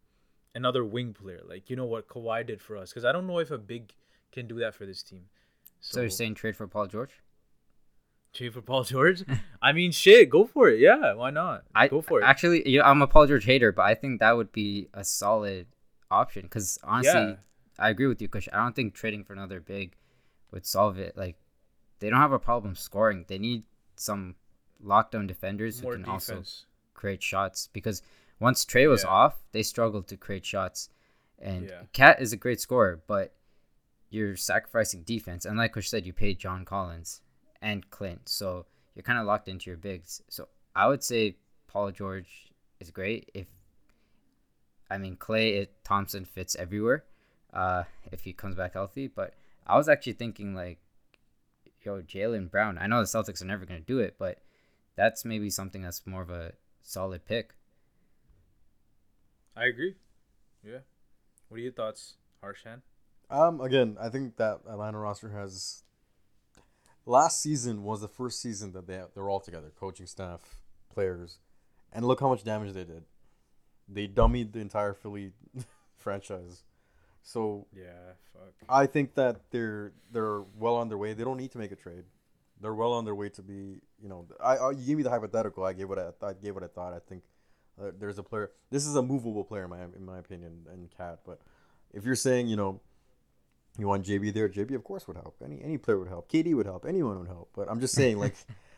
[0.54, 2.90] another wing player, like you know what Kawhi did for us.
[2.90, 3.92] Because I don't know if a big
[4.30, 5.24] can do that for this team.
[5.80, 7.20] So, you're saying trade for Paul George?
[8.32, 9.24] Trade for Paul George?
[9.60, 10.78] I mean, shit, go for it.
[10.78, 11.64] Yeah, why not?
[11.74, 12.24] I go for it.
[12.24, 15.66] Actually, yeah, I'm a Paul George hater, but I think that would be a solid
[16.10, 17.36] option because honestly, Yeah.
[17.78, 18.48] I agree with you, Kush.
[18.52, 19.96] I don't think trading for another big
[20.50, 21.16] would solve it.
[21.16, 21.36] Like,
[22.00, 23.24] they don't have a problem scoring.
[23.28, 23.64] They need
[23.96, 24.34] some
[24.84, 26.42] lockdown defenders More who can also
[26.94, 28.02] create shots because
[28.38, 29.10] once Trae was Yeah.
[29.10, 30.88] off, they struggled to create shots.
[31.38, 32.16] And Yeah.
[32.18, 33.34] Is a great scorer, but
[34.10, 35.44] you're sacrificing defense.
[35.46, 37.22] And like Kush said, you paid John Collins
[37.62, 40.22] and Clint, so you're kind of locked into your bigs.
[40.28, 43.30] So I would say Paul George is great.
[43.32, 43.46] If
[44.90, 47.04] I mean Klay it, Thompson fits everywhere,
[47.52, 49.06] uh, if he comes back healthy.
[49.06, 49.34] But
[49.66, 50.78] I was actually thinking like,
[51.82, 52.78] yo, Jaylen Brown.
[52.78, 54.38] I know the Celtics are never gonna do it, but
[54.96, 57.54] that's maybe something that's more of a solid pick.
[59.56, 59.94] I agree.
[60.64, 60.78] Yeah.
[61.48, 62.82] What are your thoughts, Harshan?
[63.30, 65.84] Um, again, I think that Atlanta roster has.
[67.06, 70.40] Last season was the first season that they they're all together, coaching staff,
[70.92, 71.38] players,
[71.92, 73.04] and look how much damage they did.
[73.92, 75.32] They dummied the entire Philly
[75.96, 76.62] franchise.
[77.22, 78.52] So Yeah, fuck.
[78.68, 81.12] I think that they're they're well on their way.
[81.12, 82.04] They don't need to make a trade.
[82.60, 83.80] They're well on their way to be.
[84.02, 85.64] You know, I, I you gave me the hypothetical.
[85.64, 86.92] I gave what I, I gave what I thought.
[86.92, 87.22] I think
[87.80, 88.50] uh, there's a player.
[88.70, 91.20] This is a movable player, in my in my opinion, and KAT.
[91.24, 91.40] But
[91.92, 92.80] if you're saying you know,
[93.78, 95.36] you want JB there, JB of course would help.
[95.44, 96.30] Any any player would help.
[96.30, 96.84] KD would help.
[96.86, 97.50] Anyone would help.
[97.54, 98.34] But I'm just saying, like,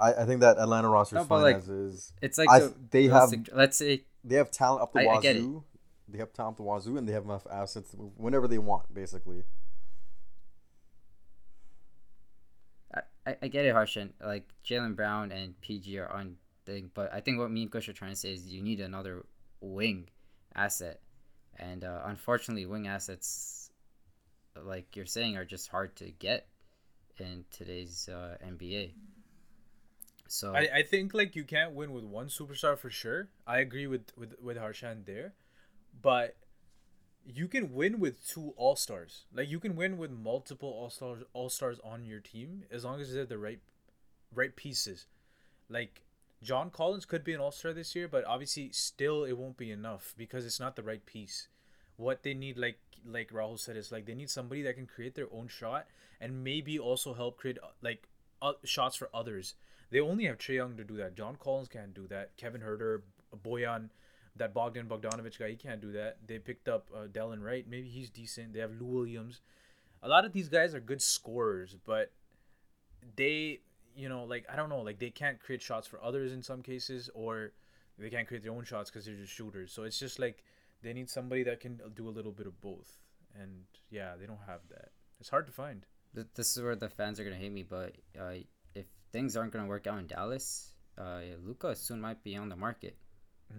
[0.00, 2.12] I, I think that Atlanta roster No, fine like, as is.
[2.22, 5.06] It's like I- the they have- let's say They have talent up the I- I
[5.16, 5.22] wazoo.
[5.22, 5.44] get it.
[6.10, 9.42] They have talent up the wazoo, and they have enough assets whenever they want, basically.
[12.94, 14.10] I, I- I get it, Harshan.
[14.24, 17.88] Like Jaylen Brown and PG are on thing, but I think what me and Kush
[17.88, 19.24] are trying to say is you need another
[19.60, 20.08] wing
[20.54, 21.00] asset,
[21.58, 23.70] and uh, unfortunately, wing assets,
[24.62, 26.46] like you're saying, are just hard to get
[27.18, 28.92] in today's uh, NBA.
[30.28, 33.28] So I, I think like you can't win with one superstar for sure.
[33.46, 35.32] I agree with with with Harshan there,
[36.02, 36.36] but
[37.24, 39.24] you can win with two all stars.
[39.34, 43.00] Like you can win with multiple all stars all stars on your team as long
[43.00, 43.60] as they're the right
[44.34, 45.06] right pieces.
[45.68, 46.02] Like
[46.42, 49.70] John Collins could be an all star this year, but obviously still it won't be
[49.70, 51.48] enough because it's not the right piece.
[51.96, 55.14] What they need, like like Rahul said, is like they need somebody that can create
[55.14, 55.86] their own shot
[56.20, 58.08] and maybe also help create like
[58.40, 59.54] uh, shots for others.
[59.90, 61.16] They only have Trae Young to do that.
[61.16, 62.36] John Collins can't do that.
[62.36, 63.02] Kevin Huerter,
[63.42, 63.88] Boyan,
[64.36, 66.18] that Bogdan Bogdanovich guy, he can't do that.
[66.26, 67.06] They picked up uh,
[67.38, 67.66] Wright.
[67.68, 68.52] Maybe he's decent.
[68.52, 69.40] They have Lou Williams.
[70.02, 72.12] A lot of these guys are good scorers, but
[73.16, 73.60] they,
[73.96, 76.62] you know, like I don't know, like they can't create shots for others in some
[76.62, 77.52] cases, or
[77.98, 79.72] they can't create their own shots because they're just shooters.
[79.72, 80.44] So it's just like
[80.82, 82.98] they need somebody that can do a little bit of both.
[83.40, 84.90] And yeah, they don't have that.
[85.20, 85.84] It's hard to find.
[86.34, 88.34] This is where the fans are gonna hate me, but uh,
[89.12, 92.96] things aren't gonna work out in Dallas, uh, Luka soon might be on the market.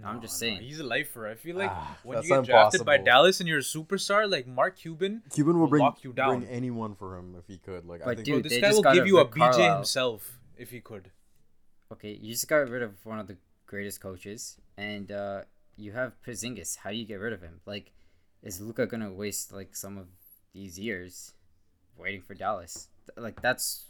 [0.06, 0.62] I'm just No, no, saying.
[0.68, 1.28] he's a lifer.
[1.28, 2.98] I feel like Ah, when you get drafted by.
[2.98, 6.42] Dallas and you're a superstar, like Mark Cuban, Cuban will will bring lock you down.
[6.42, 7.86] bring anyone for him if he could.
[7.86, 9.76] Like I But think bro, Dude, this guy will give you a BJ Carlisle.
[9.78, 11.10] himself if he could.
[11.92, 15.42] Okay, you just got rid of one of the greatest coaches, and uh,
[15.76, 16.78] you have Porzingis.
[16.78, 17.62] How do you get rid of him?
[17.66, 17.92] Like,
[18.44, 20.06] is Luka gonna waste like some of
[20.54, 21.34] these years
[21.98, 22.90] waiting for Dallas?
[23.18, 23.86] Like that's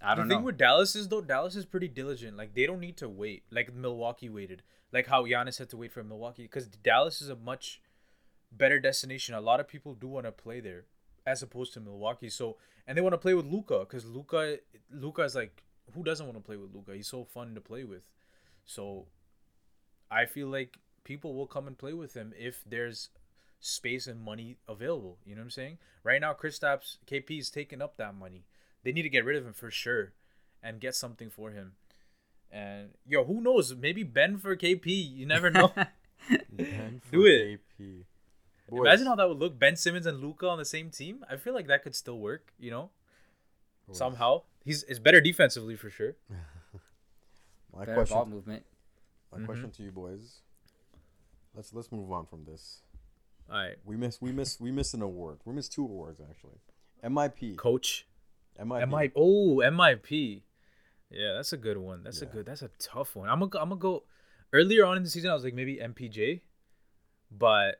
[0.00, 0.44] I don't thing know.
[0.44, 2.36] with Dallas is though, Dallas is pretty diligent.
[2.36, 3.44] Like they don't need to wait.
[3.50, 4.62] Like Milwaukee waited.
[4.92, 7.80] Like how Giannis had to wait for Milwaukee because Dallas is a much
[8.52, 9.34] better destination.
[9.34, 10.84] A lot of people do want to play there
[11.26, 12.30] as opposed to Milwaukee.
[12.30, 14.58] So and they want to play with Luka because Luka
[14.90, 15.62] Luka is like
[15.94, 16.94] who doesn't want to play with Luka?
[16.94, 18.02] He's so fun to play with.
[18.64, 19.06] So
[20.10, 23.10] I feel like people will come and play with him if there's
[23.60, 25.18] space and money available.
[25.24, 25.78] You know what I'm saying?
[26.04, 28.44] Right now, Kristaps KP is taking up that money.
[28.84, 30.12] They need to get rid of him for sure,
[30.62, 31.72] and get something for him.
[32.50, 33.74] And yo, who knows?
[33.74, 34.86] Maybe Ben for KP.
[34.86, 35.72] You never know.
[36.50, 37.60] Ben Do it.
[37.80, 38.04] KP.
[38.70, 39.58] Imagine how that would look.
[39.58, 41.24] Ben Simmons and Luka on the same team.
[41.30, 42.52] I feel like that could still work.
[42.58, 42.90] You know,
[43.86, 43.98] Boys.
[43.98, 46.16] somehow he's is better defensively for sure.
[47.72, 48.30] My Better ball question.
[48.30, 48.66] movement.
[49.32, 49.46] My Mhm.
[49.46, 50.40] question to you boys.
[51.54, 52.80] Let's let's move on from this.
[53.50, 55.38] All right, We miss we miss we missed an award.
[55.44, 56.58] We missed two awards actually.
[57.02, 57.56] MIP.
[57.56, 58.06] coach.
[58.60, 58.88] MIP.
[58.88, 59.12] MIP.
[59.16, 60.42] Oh, MIP.
[61.10, 62.02] Yeah, that's a good one.
[62.04, 62.46] That's a good.
[62.46, 63.28] That's a tough one.
[63.28, 64.04] I'm gonna I'm gonna go.
[64.52, 66.40] Earlier on in the season, I was like maybe MPJ,
[67.30, 67.76] but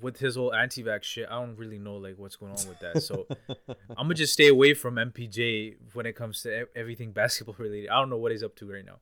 [0.00, 3.02] with his whole anti-vax shit, I don't really know like what's going on with that.
[3.02, 3.26] So
[3.90, 7.88] I'm gonna just stay away from MPJ when it comes to everything basketball related.
[7.90, 8.98] I don't know what he's up to right now.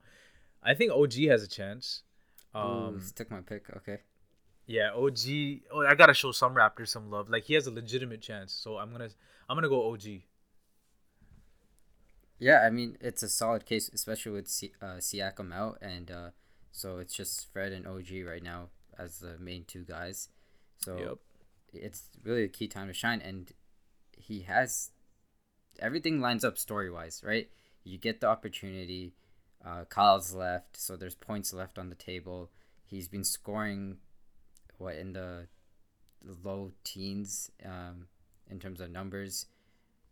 [0.63, 2.03] I think OG has a chance.
[2.55, 3.65] Ooh, Um, he took my pick.
[3.79, 3.99] Okay.
[4.67, 5.63] yeah, OG.
[5.73, 7.31] Oh, I gotta show some Raptors some love.
[7.31, 8.53] Like he has a legitimate chance.
[8.53, 9.09] So I'm gonna
[9.49, 10.05] I'm gonna go OG.
[12.41, 16.31] Yeah, I mean it's a solid case, especially with Si- uh, Siakam out, and uh,
[16.73, 20.29] so it's just Fred and OG right now as the main two guys.
[20.79, 21.19] So Yep.
[21.85, 23.53] it's really a key time to shine, and
[24.17, 24.91] he has
[25.79, 27.51] everything lines up story wise, right?
[27.85, 29.13] You get the opportunity.
[29.65, 32.51] Uh, Kyle's left, so there's points left on the table.
[32.87, 33.99] He's been scoring,
[34.79, 35.49] what in the
[36.43, 38.07] low teens, um,
[38.51, 39.47] in terms of numbers.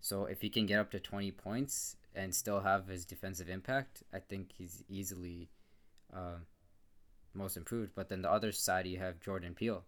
[0.00, 4.02] So if he can get up to 20 points and still have his defensive impact,
[4.12, 5.48] I think he's easily
[6.12, 6.38] uh,
[7.32, 7.92] most improved.
[7.94, 9.84] But then the other side, you have Jordan Peele,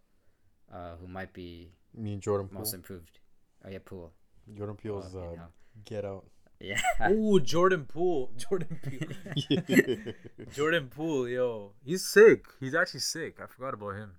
[0.73, 2.61] uh, who might be Me and Jordan Poole.
[2.61, 3.19] most improved.
[3.65, 4.13] Oh yeah, Poole.
[4.57, 5.53] Jordan Peele's Fucking uh, hell.
[5.85, 6.25] get out.
[6.61, 6.81] Yeah.
[7.01, 8.31] Oh, Jordan Poole.
[8.37, 10.47] Jordan Poole.
[10.55, 11.73] Jordan Poole, yo.
[11.85, 12.45] He's sick.
[12.61, 13.39] He's actually sick.
[13.43, 14.13] I forgot about him.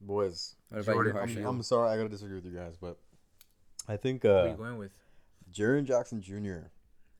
[0.00, 0.54] Boys.
[0.84, 2.98] Jordan you, I'm, I'm sorry I gotta disagree with you guys, but
[3.88, 4.92] I think What are uh you going with?
[5.52, 6.68] Jaren Jackson Jr.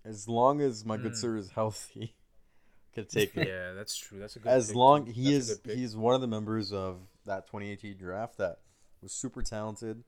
[0.08, 1.16] As long as my good Mm.
[1.16, 2.14] sir is healthy,
[2.94, 3.46] could take it.
[3.48, 4.18] Yeah, that's true.
[4.18, 5.12] That's a good as pick, long too.
[5.12, 5.76] he That's a is good pick.
[5.76, 8.58] he's one of the members of that 2018 draft that
[9.02, 10.02] was super talented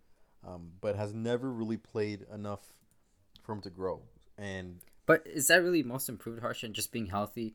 [0.47, 2.63] um, but has never really played enough
[3.43, 4.01] for him to grow
[4.39, 7.55] and But is that really most improved, Harsha, and just being healthy?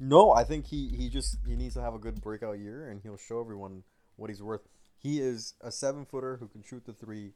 [0.00, 3.00] no i think he he just he needs to have a good breakout year and
[3.02, 3.82] he'll show everyone
[4.16, 4.62] what he's worth
[4.98, 7.32] he is a seven footer who can shoot the three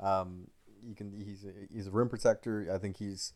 [0.00, 0.46] um
[0.86, 3.32] he can he's a, he's a rim protector i think he's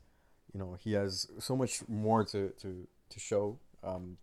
[0.52, 3.58] you know he has so much more to to to show.
[3.82, 4.18] Um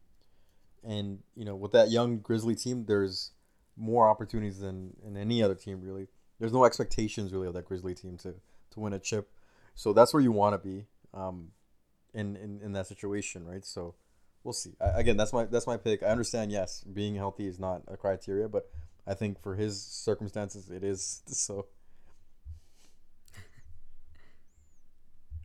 [0.84, 3.32] and you know with that young grizzly team there's
[3.76, 6.08] more opportunities than in any other team really.
[6.40, 8.36] There's no expectations really of that grizzly team to
[8.72, 9.30] to win a chip.
[9.76, 11.50] So that's where you want to be um
[12.14, 13.66] in, in in that situation right?
[13.66, 13.96] So
[14.44, 14.74] we'll see.
[14.80, 16.04] I, again that's my that's my pick.
[16.04, 18.70] I understand yes being healthy is not a criteria but
[19.08, 21.24] i think for his circumstances it is.
[21.28, 21.66] So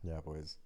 [0.07, 0.57] yeah boys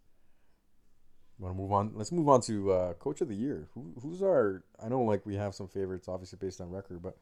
[1.38, 4.22] want to move on let's move on to uh coach of the year who who's
[4.22, 7.16] our i know like we have some favorites obviously based on record but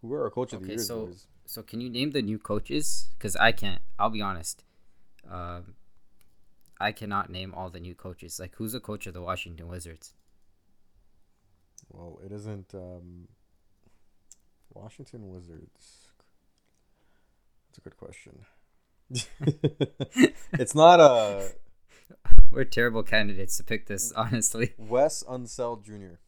[0.00, 2.22] who are our coach of the Okay, year so- boys So can you name the
[2.22, 3.08] new coaches?
[3.16, 3.80] Because I can't.
[4.00, 4.64] I'll be honest.
[5.30, 5.74] Um,
[6.80, 8.40] I cannot name all the new coaches.
[8.42, 10.12] Like, who's the coach of the Washington Wizards?
[11.88, 13.28] well it isn't um
[14.74, 16.10] washington wizards
[17.68, 18.34] that's a good question
[20.52, 21.50] it's not a
[22.50, 24.74] We're terrible candidates to pick this, honestly.
[24.78, 26.18] Wes Unseld Jr.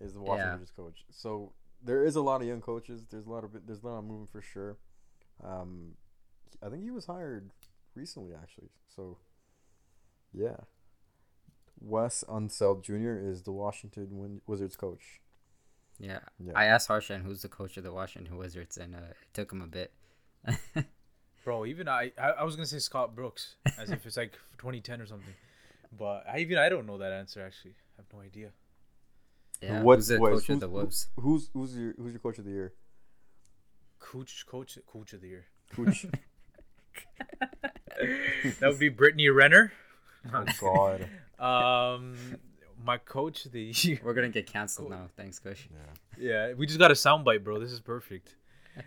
[0.00, 0.52] is the Washington Yeah.
[0.54, 1.04] Wizards coach.
[1.10, 3.02] So there is a lot of young coaches.
[3.10, 4.76] There's a lot of there's a lot of movement for sure.
[5.42, 5.92] Um,
[6.62, 7.50] I think he was hired
[7.94, 8.70] recently, actually.
[8.94, 9.18] So
[10.32, 10.56] Yeah.
[11.80, 13.18] Wes Unseld Jr.
[13.28, 15.20] is the Washington Wizards coach.
[15.98, 16.20] Yeah.
[16.38, 16.52] Yeah.
[16.54, 19.62] I asked Harshan who's the coach of the Washington Wizards, and uh, it took him
[19.62, 19.92] a bit.
[21.44, 25.00] Bro, even I, I, I was gonna say Scott Brooks, as if it's like 2010
[25.00, 25.34] or something,
[25.96, 27.74] but I even I don't know that answer actually.
[27.98, 28.50] I have no idea.
[29.62, 29.82] yeah.
[29.82, 31.08] What- who's the wait, coach who's- of the Wolves?
[31.20, 32.72] Who's who's your who's your coach of the year?
[34.00, 35.46] Coach, coach, coach of the year.
[35.74, 36.06] Coach.
[38.60, 39.72] That would be Brittany Renner.
[40.34, 41.08] oh God.
[41.38, 42.16] Um,
[42.84, 44.00] my coach of the year.
[44.04, 45.08] We're gonna get canceled now.
[45.16, 45.66] Thanks, Kush.
[46.18, 46.48] Yeah.
[46.48, 47.58] Yeah, we just got a soundbite, bro.
[47.58, 48.34] This is perfect.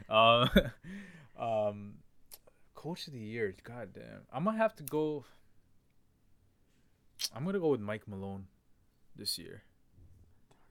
[0.08, 0.48] Uh,
[1.40, 1.96] um,
[2.76, 3.56] coach of the year.
[3.64, 4.22] God damn.
[4.32, 5.26] I'm gonna have to go.
[7.36, 8.48] I'm gonna go with Mike Malone
[9.16, 9.64] this year.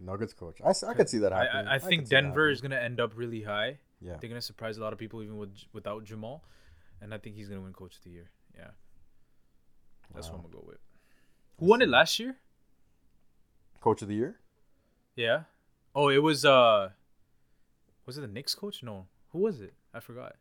[0.00, 0.60] Nuggets coach.
[0.64, 1.66] I, I could see that I, happening.
[1.66, 3.78] I, I could think Denver is gonna end up really high.
[4.00, 4.16] Yeah.
[4.20, 6.44] They're gonna surprise a lot of people even with without Jamal,
[7.00, 8.30] and I think he's gonna win coach of the year.
[8.56, 8.70] Yeah,
[10.14, 10.78] that's what I'm gonna go with.
[11.58, 12.36] Who won it last year?
[13.80, 14.38] Coach of the year?
[15.16, 15.42] Yeah.
[15.94, 16.90] Oh, it was uh,
[18.06, 18.82] was it the Knicks coach?
[18.82, 19.74] No, who was it?
[19.92, 20.36] I forgot.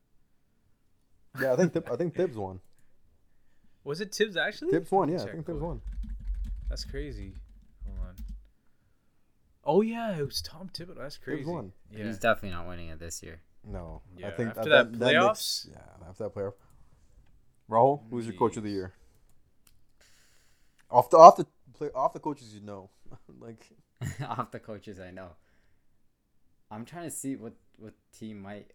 [1.41, 2.59] Yeah, I think Thib- I think Thibs won.
[3.83, 4.71] Was it Thibs actually?
[4.71, 5.09] Thibs won.
[5.09, 5.81] Yeah, I think Thibs won.
[6.69, 7.33] That's crazy.
[7.85, 8.15] Hold on.
[9.63, 10.97] Oh yeah, it was Tom Thibodeau.
[10.97, 11.39] That's crazy.
[11.43, 11.71] Thibs won.
[11.91, 12.05] Yeah.
[12.05, 13.41] He's definitely not winning it this year.
[13.63, 15.65] No, Yeah, I think after that, that that playoffs?
[15.65, 16.53] Knicks- yeah, after that playoff.
[17.69, 18.73] Rahul, who's your coach of the Jeez.
[18.75, 18.93] year?
[20.89, 22.89] Off the off the play off the coaches you know,
[23.39, 23.69] like
[24.21, 25.31] Off the coaches I know.
[26.71, 28.71] I'm trying to see what what team might.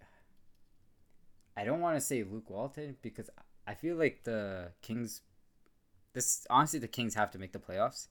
[1.57, 3.29] I don't want to say Luke Walton because
[3.67, 5.23] I feel like the Kings.
[6.15, 8.09] This honestly, the Kings have to make the playoffs,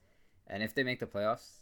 [0.48, 1.60] and if they make the playoffs,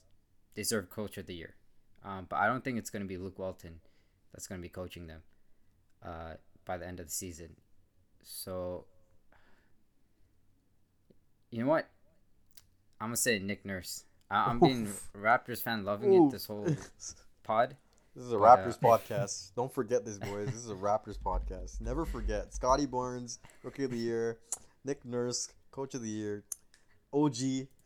[0.56, 1.56] they deserve Coach of the Year.
[2.04, 3.82] Um, but I don't think it's going to be Luke Walton
[4.32, 5.22] that's going to be coaching them
[6.06, 7.58] uh, by the end of the season.
[8.24, 8.86] So,
[11.52, 11.90] you know what?
[13.02, 14.04] I'm gonna say Nick Nurse.
[14.30, 16.30] I- I'm being Raptors fan, loving Oof.
[16.30, 16.68] it this whole
[17.44, 17.76] pod.
[18.20, 19.56] This is a But, Raptors podcast.
[19.56, 20.48] Don't forget this, boys.
[20.48, 21.80] This is a Raptors podcast.
[21.80, 22.54] Never forget.
[22.54, 24.40] Scottie Barnes, Rookie of the Year.
[24.84, 26.44] Nick Nurse, Coach of the Year.
[27.14, 27.38] OG,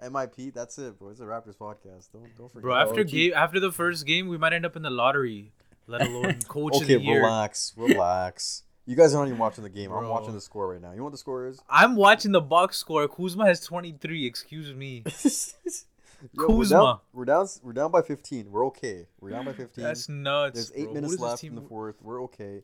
[0.01, 0.51] MIP.
[0.51, 1.11] That's it, boys.
[1.11, 2.11] It's a Raptors podcast.
[2.11, 2.63] Don't don't forget.
[2.63, 3.07] Bro, after OG.
[3.09, 5.51] game after the first game, we might end up in the lottery.
[5.85, 7.19] Let alone coach Okay, of the year.
[7.19, 8.63] Okay, relax, relax.
[8.87, 9.91] You guys aren't even watching the game.
[9.91, 10.93] I'm watching the score right now.
[10.93, 11.61] You know what the score is?
[11.69, 13.07] I'm watching the box score.
[13.07, 14.25] Kuzma has 23.
[14.25, 15.03] Excuse me.
[16.33, 16.77] Yo, we're Kuzma.
[16.77, 17.47] down, we're down.
[17.63, 18.49] We're down by 15.
[18.51, 19.07] We're okay.
[19.19, 19.83] We're down by 15.
[19.83, 20.53] That's nuts.
[20.55, 20.93] There's eight bro.
[20.93, 21.95] Minutes does this left in the fourth.
[22.01, 22.63] We're okay,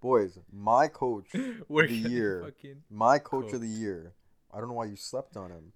[0.00, 0.38] boys.
[0.52, 1.26] My coach,
[1.68, 2.52] We're the year.
[2.90, 4.12] my coach of the year.
[4.52, 5.72] I don't know why you slept on him.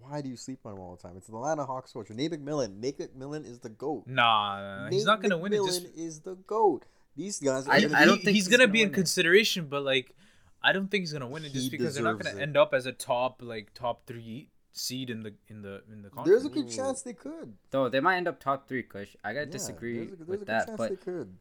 [0.00, 1.16] Why do you sleep on him all the time?
[1.16, 2.78] It's the Atlanta Hawks coach, Nate McMillan.
[2.78, 4.04] Nate McMillan is the goat.
[4.06, 5.64] Nah, nah, nah, he's Nate not gonna win it.
[5.64, 6.84] Just McMillan is the goat.
[7.16, 7.66] These guys.
[7.66, 8.94] Are I- gonna I don't he- think he's, he's gonna, gonna be in win it.
[8.94, 10.14] consideration, but like,
[10.62, 12.42] I don't think he's gonna win it just He because they're not gonna it.
[12.42, 16.08] end up as a top like top three seed in the in the in the
[16.10, 16.28] conference.
[16.28, 16.76] There's a good Ooh.
[16.76, 17.54] chance they could.
[17.70, 19.16] Though they might end up top three, Kush.
[19.24, 21.36] I gotta Yeah, disagree there's a, there's a with good that, but they could.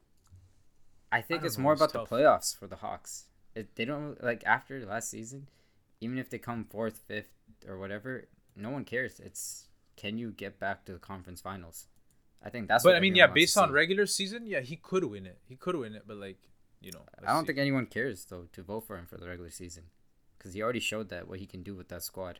[1.11, 2.09] I think I it's know, more it's about tough.
[2.09, 3.25] the playoffs for the Hawks.
[3.55, 5.47] It, they don't like after last season,
[6.01, 7.31] even if they come fourth, fifth,
[7.67, 9.19] or whatever, no one cares.
[9.19, 11.87] It's can you get back to the conference finals?
[12.43, 12.83] I think that's.
[12.83, 13.73] but what I mean, yeah, based on see.
[13.73, 15.39] regular season, yeah, he could win it.
[15.47, 16.37] He could win it, but like,
[16.81, 19.27] you know, I don't let's think anyone cares though to vote for him for the
[19.27, 19.85] regular season,
[20.37, 22.39] because he already showed that what he can do with that squad.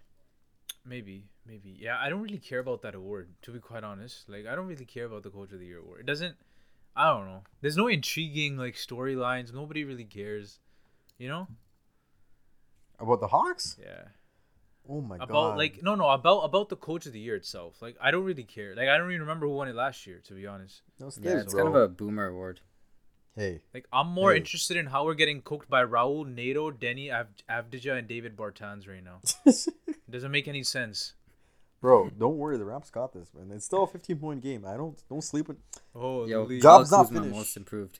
[0.86, 1.97] Maybe, maybe, yeah.
[1.99, 4.27] I don't really care about that award, to be quite honest.
[4.30, 6.01] Like, I don't really care about the Coach of the Year award.
[6.01, 6.36] It doesn't.
[6.95, 7.43] I don't know.
[7.62, 9.53] There's no intriguing like storylines.
[9.53, 10.60] Nobody really cares.
[11.17, 11.47] You know?
[12.99, 13.77] About the Hawks?
[13.80, 14.06] Yeah.
[14.89, 15.30] Oh my about god!
[15.30, 18.23] About like no no about about the coach of the year itself like i don't
[18.23, 20.82] really care like i don't even remember who won it last year to be honest
[20.97, 21.65] no Yeah, it's bro.
[21.65, 22.62] kind of a boomer award.
[23.38, 23.62] Hey.
[23.73, 24.38] like i'm more Hey.
[24.39, 28.88] interested in how we're getting cooked by Raul Neto Deni Av- avdija and Davis Bertans
[28.89, 29.67] right now it
[30.10, 31.13] doesn't make any sense
[31.80, 32.58] Bro, don't worry.
[32.58, 33.56] The Raps got this, man.
[33.56, 34.65] It's still a 15 point game.
[34.65, 35.58] I don't don't sleep with.
[35.93, 37.36] oh Yo, Job's Kyle not Kuzma, finished.
[37.36, 38.00] most improved.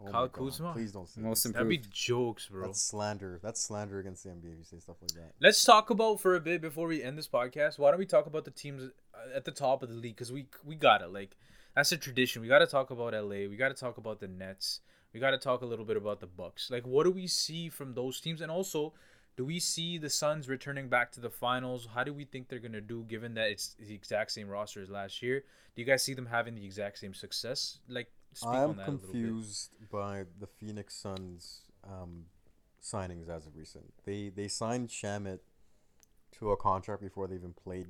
[0.00, 0.72] Oh Kyle my Kuzma?
[0.72, 1.52] Please don't say Most this.
[1.52, 3.38] that'd be jokes bro That's slander.
[3.40, 4.52] That's slander against the NBA.
[4.54, 5.32] if You say stuff like that.
[5.40, 8.26] let's talk about for a bit before we end this podcast why don't we talk
[8.26, 8.82] about the teams
[9.14, 11.36] uh, at the top of the league because we we got it like
[11.76, 12.42] that's a tradition.
[12.42, 14.80] We got to talk about la we got to talk about the nets.
[15.12, 16.70] We got to talk a little bit about the bucks.
[16.70, 18.40] Like what do we see from those teams?
[18.40, 18.94] And also
[19.36, 21.88] do we see the suns returning back to the finals?
[21.94, 24.80] How do we think they're going to do given that it's the exact same roster
[24.80, 25.44] as last year?
[25.74, 27.78] Do you guys see them having the exact same success?
[27.88, 29.22] Like speak I'm on that a little bit.
[29.22, 32.24] confused by the Phoenix Suns um,
[32.82, 33.92] signings as of recent.
[34.06, 35.40] They they signed Shamet
[36.38, 37.88] to a contract before they even played.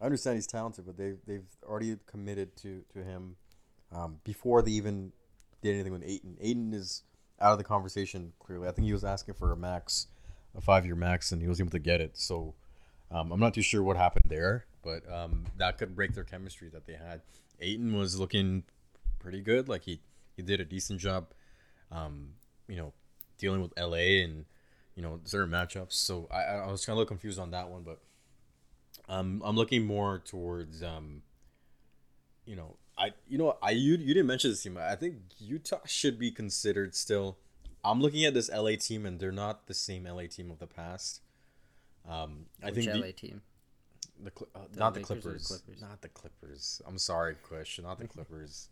[0.00, 3.36] I understand he's talented, but they've they've already committed to to him
[3.92, 5.12] um, before they even
[5.62, 6.36] did anything with Ayton.
[6.40, 7.02] Ayton is
[7.40, 8.68] out of the conversation clearly.
[8.68, 10.06] I think he was asking for a max,
[10.56, 12.16] a five year max, and he was able to get it.
[12.18, 12.54] So
[13.10, 16.68] Um, I'm not too sure what happened there, but um, that could break their chemistry
[16.70, 17.20] that they had.
[17.60, 18.64] Ayton was looking
[19.20, 19.68] pretty good.
[19.68, 20.00] Like he,
[20.36, 21.28] he did a decent job,
[21.92, 22.30] um,
[22.68, 22.92] you know,
[23.38, 24.44] dealing with LA and
[24.96, 25.92] you know certain matchups.
[25.92, 28.00] So I, I was kind of a little confused on that one, but
[29.08, 31.22] um, I'm looking more towards um,
[32.44, 34.78] you know, I you know I you you didn't mention this team.
[34.80, 37.36] I think Utah should be considered still.
[37.84, 40.66] I'm looking at this LA team, and they're not the same LA team of the
[40.66, 41.20] past.
[42.08, 43.42] Um, I Which think LA the, team?
[44.22, 45.46] the, uh, The not the Lakers or the Clippers.
[45.46, 45.82] Clippers?
[45.82, 46.82] not the Clippers.
[46.86, 48.68] I'm sorry, Quish, not the Clippers.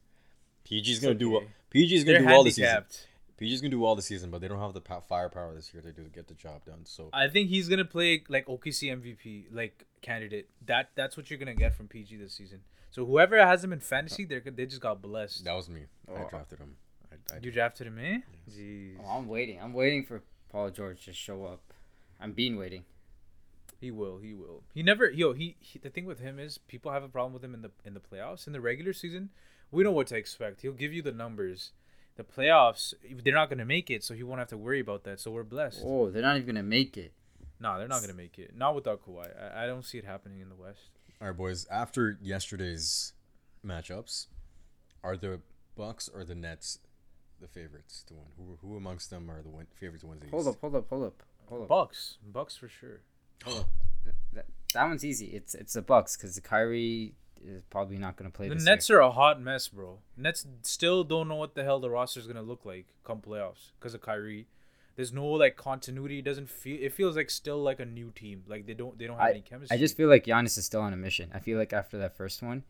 [0.69, 1.43] PG's gonna do well.
[1.43, 1.49] okay.
[1.75, 2.71] PG's gonna They're do all this season.
[2.71, 3.09] handicapped.
[3.41, 5.93] PG's gonna do all the season, but they don't have the firepower this year to
[5.93, 6.81] do get the job done.
[6.87, 10.49] So I think he's gonna play like OKC MVP like candidate.
[10.67, 12.61] That that's what you're gonna get from PG this season.
[12.91, 15.45] So whoever has him in fantasy, they're good- they just got blessed.
[15.45, 15.83] that was me.
[16.09, 16.29] I Oh.
[16.29, 16.77] drafted him.
[17.11, 18.21] I, I, You drafted him, eh?
[18.51, 18.97] Jeez.
[19.03, 19.61] Oh, I'm waiting.
[19.61, 21.73] I'm waiting for Paul George to show up.
[22.21, 22.85] I'm being waiting.
[23.81, 24.19] He will.
[24.19, 24.63] He will.
[24.73, 25.11] He never.
[25.11, 25.33] Yo.
[25.33, 25.79] He, he.
[25.79, 28.01] The thing with him is people have a problem with him in the in the
[28.01, 28.47] playoffs.
[28.47, 29.31] In the regular season,
[29.71, 30.63] we know what to expect.
[30.63, 31.73] He'll give you the numbers.
[32.17, 32.95] The playoffs,
[33.25, 35.19] they're not gonna make it, so he won't have to worry about that.
[35.19, 35.83] So we're blessed.
[35.85, 37.13] Oh, they're not even gonna make it.
[37.65, 38.57] No, they're not gonna make it.
[38.57, 39.27] Not without Kawhi.
[39.57, 40.91] I, I don't see it happening in the West.
[41.21, 41.67] all right, boys.
[41.71, 43.13] After yesterday's
[43.67, 44.27] matchups,
[45.03, 45.41] are the
[45.77, 46.79] Bucks or the Nets
[47.41, 48.25] the favorites to win?
[48.37, 50.55] Who who amongst them are the win- favorites to win the Hold East?
[50.57, 51.69] up, hold up, hold up, hold up.
[51.69, 52.19] Bucks.
[52.25, 53.01] Bucks for sure.
[54.33, 55.27] That, that one's easy.
[55.27, 58.49] It's it's the Bucks because Kyrie is probably not gonna play.
[58.49, 58.99] The this Nets year.
[58.99, 59.99] are a hot mess, bro.
[60.17, 63.71] Nets still don't know what the hell the roster is gonna look like come playoffs
[63.79, 64.47] because of Kyrie.
[64.97, 66.21] There's no like continuity.
[66.21, 66.79] It doesn't feel.
[66.81, 68.45] It feels like still like a new team.
[68.47, 68.97] Like they don't.
[68.99, 69.77] They don't have I, any chemistry.
[69.77, 71.31] I just feel like Giannis is still on a mission.
[71.35, 72.63] I feel like after that first one,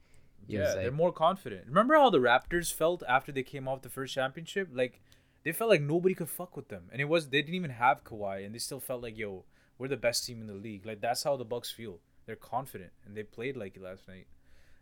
[0.46, 1.66] yeah, was they're more confident.
[1.66, 4.68] Remember how the Raptors felt after they came off the first championship?
[4.72, 5.02] Like
[5.42, 8.04] they felt like nobody could fuck with them, and it was they didn't even have
[8.04, 9.44] Kawhi, and they still felt like yo,
[9.78, 10.86] we're the best team in the league.
[10.86, 12.00] Like that's how the Bucks feel.
[12.26, 14.26] They're confident, and they played like it last night.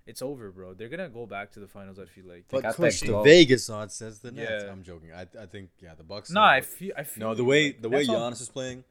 [0.06, 0.74] It's over, bro.
[0.74, 1.98] They're gonna go back to the finals.
[1.98, 2.48] I feel like.
[2.48, 3.22] They But that the.
[3.22, 4.64] Vegas odds says the Nets.
[4.64, 4.70] Yeah.
[4.70, 5.12] I'm joking.
[5.12, 6.30] I, I think yeah, the Bucks.
[6.30, 6.92] Nah, I feel.
[6.96, 7.28] I feel.
[7.28, 8.82] No, the way the way all- Giannis is playing,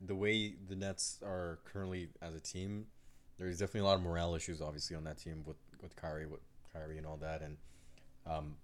[0.00, 2.86] the way the Nets are currently as a team,
[3.38, 6.40] there's definitely a lot of morale issues, obviously, on that team with with Kyrie, with
[6.72, 7.56] Kyrie and all that, and
[8.26, 8.56] um,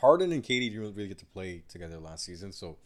[0.00, 2.78] Harden and Katie didn't really get to play together last season, so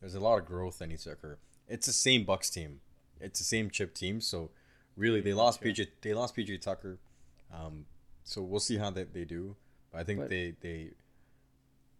[0.00, 1.38] there's a lot of growth that needs to occur.
[1.68, 2.80] It's the same Bucks team,
[3.20, 4.50] it's the same chip team, so
[4.96, 6.98] really they lost PJ, they lost PJ Tucker,
[7.52, 7.86] um,
[8.30, 9.56] so we'll see how they, they do.
[9.90, 10.90] But I think But- they they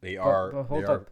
[0.01, 0.53] they But- are.
[0.53, 1.11] but hold they are up,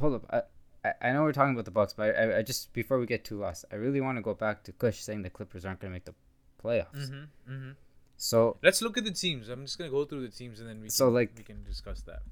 [0.00, 0.24] hold up.
[0.30, 0.42] I,
[0.88, 3.24] I I know we're talking about the Bucks, but I, I just before we get
[3.24, 5.92] too lost, I really want to go back to Kush saying the Clippers aren't gonna
[5.92, 6.14] make the
[6.62, 7.10] playoffs.
[7.10, 7.74] Mhm, mhm.
[8.16, 9.48] So Let's look at the teams.
[9.48, 10.88] I'm just gonna go through the teams and then we.
[10.88, 12.22] So, can, like- we can discuss that.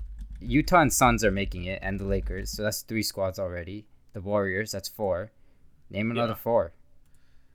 [0.40, 2.50] Utah and Suns are making it, and the Lakers.
[2.50, 3.86] So that's three squads already.
[4.14, 5.32] The Warriors, that's four.
[5.90, 6.46] Name another Yeah.
[6.48, 6.72] four.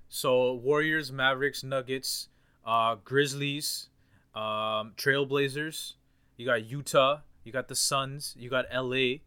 [0.08, 2.30] So Warriors, Mavericks, Nuggets,
[2.66, 3.89] uh, Grizzlies,
[4.36, 5.94] um, Trailblazers.
[6.38, 7.22] You got Utah.
[7.44, 8.36] You got the Suns.
[8.38, 9.20] You got LA.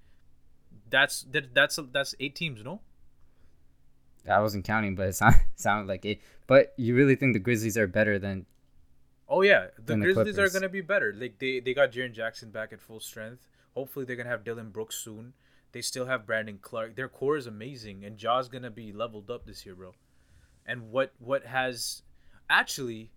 [0.89, 2.81] That's that, that's that's eight teams, no?
[4.29, 6.21] I wasn't counting, but it sound, sounded like it.
[6.47, 8.47] But you really think the Grizzlies are better than?
[9.29, 11.15] Oh yeah, the Than the Grizzlies are gonna be better.
[11.17, 13.49] Like they they got Jaren Jackson back at full strength.
[13.75, 15.33] Hopefully they're gonna have Dillon Brooks soon.
[15.73, 16.97] They still have Brandon Clarke.
[16.97, 19.95] Their core is amazing, and Ja's gonna be leveled up this year, bro.
[20.67, 22.03] And what what has
[22.51, 23.11] actually,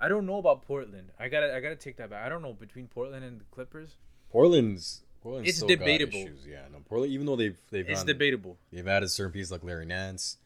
[0.00, 1.10] I don't know about Portland.
[1.18, 2.24] I gotta I gotta take that back.
[2.24, 3.96] I don't know between Portland and the Clippers.
[4.30, 6.14] Portland's Portland's It's debatable.
[6.18, 6.46] issues.
[6.46, 7.12] Yeah, no, Portland.
[7.12, 8.58] Even though they've they've It's gone- debatable.
[8.72, 10.38] they've added certain pieces like Larry Nance,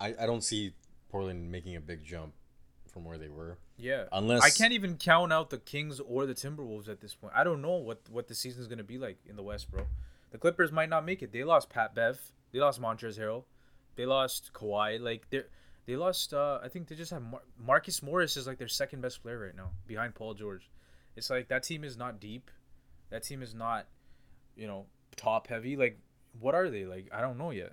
[0.00, 0.72] I, I don't see
[1.10, 2.32] Portland making a big jump
[2.88, 3.58] from where they were.
[3.76, 4.04] Yeah.
[4.12, 7.32] Unless I can't even count out the Kings or the Timberwolves at this point.
[7.36, 9.86] I don't know what what the season's gonna be like in the West, bro.
[10.30, 11.32] The Clippers might not make it.
[11.32, 12.18] They lost Pat Bev.
[12.52, 13.44] They lost Montrezl Harrell.
[13.96, 14.98] They lost Kawhi.
[15.00, 15.42] Like they
[15.86, 16.32] they lost.
[16.34, 19.38] Uh, I think they just have Mar- Marcus Morris is like their second best player
[19.38, 20.68] right now behind Paul George.
[21.16, 22.50] It's like that team is not deep.
[23.10, 23.86] That team is not,
[24.56, 25.76] you know, top heavy.
[25.76, 25.98] Like
[26.40, 26.84] what are they?
[26.86, 27.72] Like I don't know yet.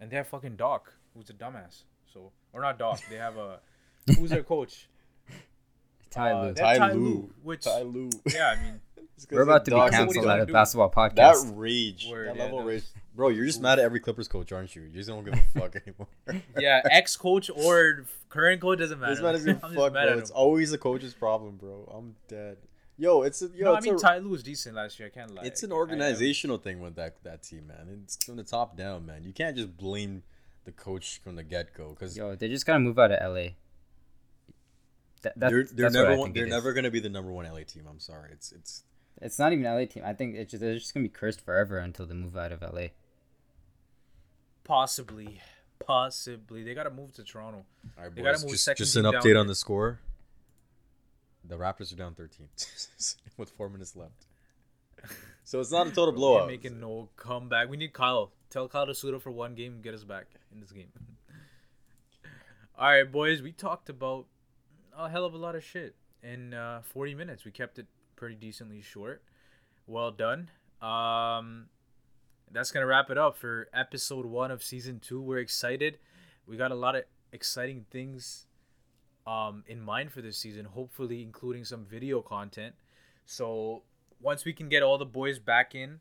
[0.00, 1.82] And they have fucking Doc, who's a dumbass.
[2.12, 3.00] So or not Doc.
[3.10, 3.60] They have a
[4.18, 4.88] who's their coach?
[6.10, 6.54] Ty Uh, Lue.
[6.54, 7.00] Ty Ty Lue.
[7.00, 8.10] Lue, which Ty Lue.
[8.32, 8.80] yeah, I mean,
[9.30, 10.52] We're about to be canceled canceled at a do?
[10.52, 11.14] basketball podcast.
[11.16, 13.28] That rage, Word, that yeah, level of that rage, was- bro.
[13.28, 14.82] You're just mad at every Clippers coach, aren't you?
[14.82, 16.42] You just don't give a fuck anymore.
[16.58, 19.14] yeah, ex coach or current coach doesn't matter.
[19.14, 20.12] This man doesn't give a I'm fuck, just mad bro.
[20.12, 20.36] at It's him.
[20.36, 21.90] always the coach's problem, bro.
[21.92, 22.58] I'm dead.
[22.98, 25.10] Yo, it's a yo, no, I mean a, Ty Lue was decent last year.
[25.12, 25.42] I can't lie.
[25.44, 28.00] it's an I- I- organizational thing with that that team, man.
[28.04, 29.24] It's from the top down, man.
[29.24, 30.22] You can't just blame
[30.64, 33.48] the coach from the get go because Yo, they just gotta move out of LA.
[35.22, 36.52] That, that, they're they're that's what I never one, they're it is.
[36.52, 37.84] never gonna be the number one LA team.
[37.88, 38.30] I'm sorry.
[38.32, 38.84] It's it's
[39.20, 40.02] It's not even LA team.
[40.04, 42.62] I think it's just, they're just gonna be cursed forever until they move out of
[42.62, 42.88] LA.
[44.66, 45.40] Possibly,
[45.86, 46.62] Possibly.
[46.64, 47.64] They gotta move to Toronto.
[47.98, 49.44] All right, They gotta boys, move just, second just an team down update on there.
[49.44, 50.00] the score.
[51.44, 52.48] The Raptors are down 13
[53.36, 54.26] with four minutes left.
[55.44, 56.48] So it's not a total We're blowout.
[56.48, 57.68] making no comeback.
[57.68, 58.32] We need Kyle.
[58.50, 60.88] Tell Kyle to suit up for one game and get us back in this game.
[62.76, 63.42] All right, boys.
[63.42, 64.26] We talked about
[64.96, 67.44] a hell of a lot of shit in uh, 40 minutes.
[67.44, 67.86] We kept it
[68.16, 69.22] pretty decently short.
[69.86, 70.50] Well done.
[70.82, 71.66] Um,
[72.52, 75.20] that's gonna wrap it up for episode one of season two.
[75.20, 75.98] We're excited.
[76.46, 78.46] We got a lot of exciting things
[79.26, 80.64] um, in mind for this season.
[80.66, 82.74] Hopefully, including some video content.
[83.24, 83.82] So
[84.20, 86.00] once we can get all the boys back in,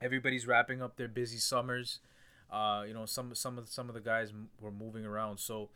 [0.00, 2.00] everybody's wrapping up their busy summers.
[2.50, 5.68] Uh, you know, some some of some of the guys m- were moving around, so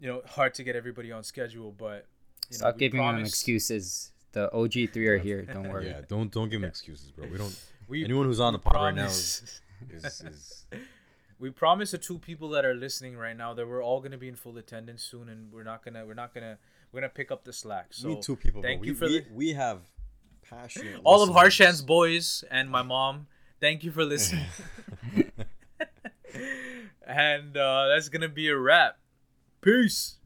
[0.00, 1.74] you know, hard to get everybody on schedule.
[1.76, 2.06] But
[2.50, 4.12] you know, Stop we giving them excuses.
[4.32, 5.42] The OG three are here.
[5.42, 5.88] Don't worry.
[5.88, 7.26] Yeah, don't don't give them excuses, bro.
[7.28, 7.54] We don't.
[7.92, 10.64] We anyone who's on the pod right now is, is, is
[11.38, 14.28] we promise the two people that are listening right now that we're all gonna be
[14.28, 16.56] in full attendance soon, and we're not gonna we're not gonna
[16.90, 17.88] we're gonna pick up the slack.
[17.90, 18.62] So we two people.
[18.62, 19.80] thank you we, for we, the- we have
[20.48, 21.36] passion all of listeners.
[21.36, 23.26] Harshan's boys and my mom.
[23.60, 24.46] Thank you for listening.
[27.06, 28.96] and uh, that's gonna be a wrap.
[29.60, 30.16] Peace.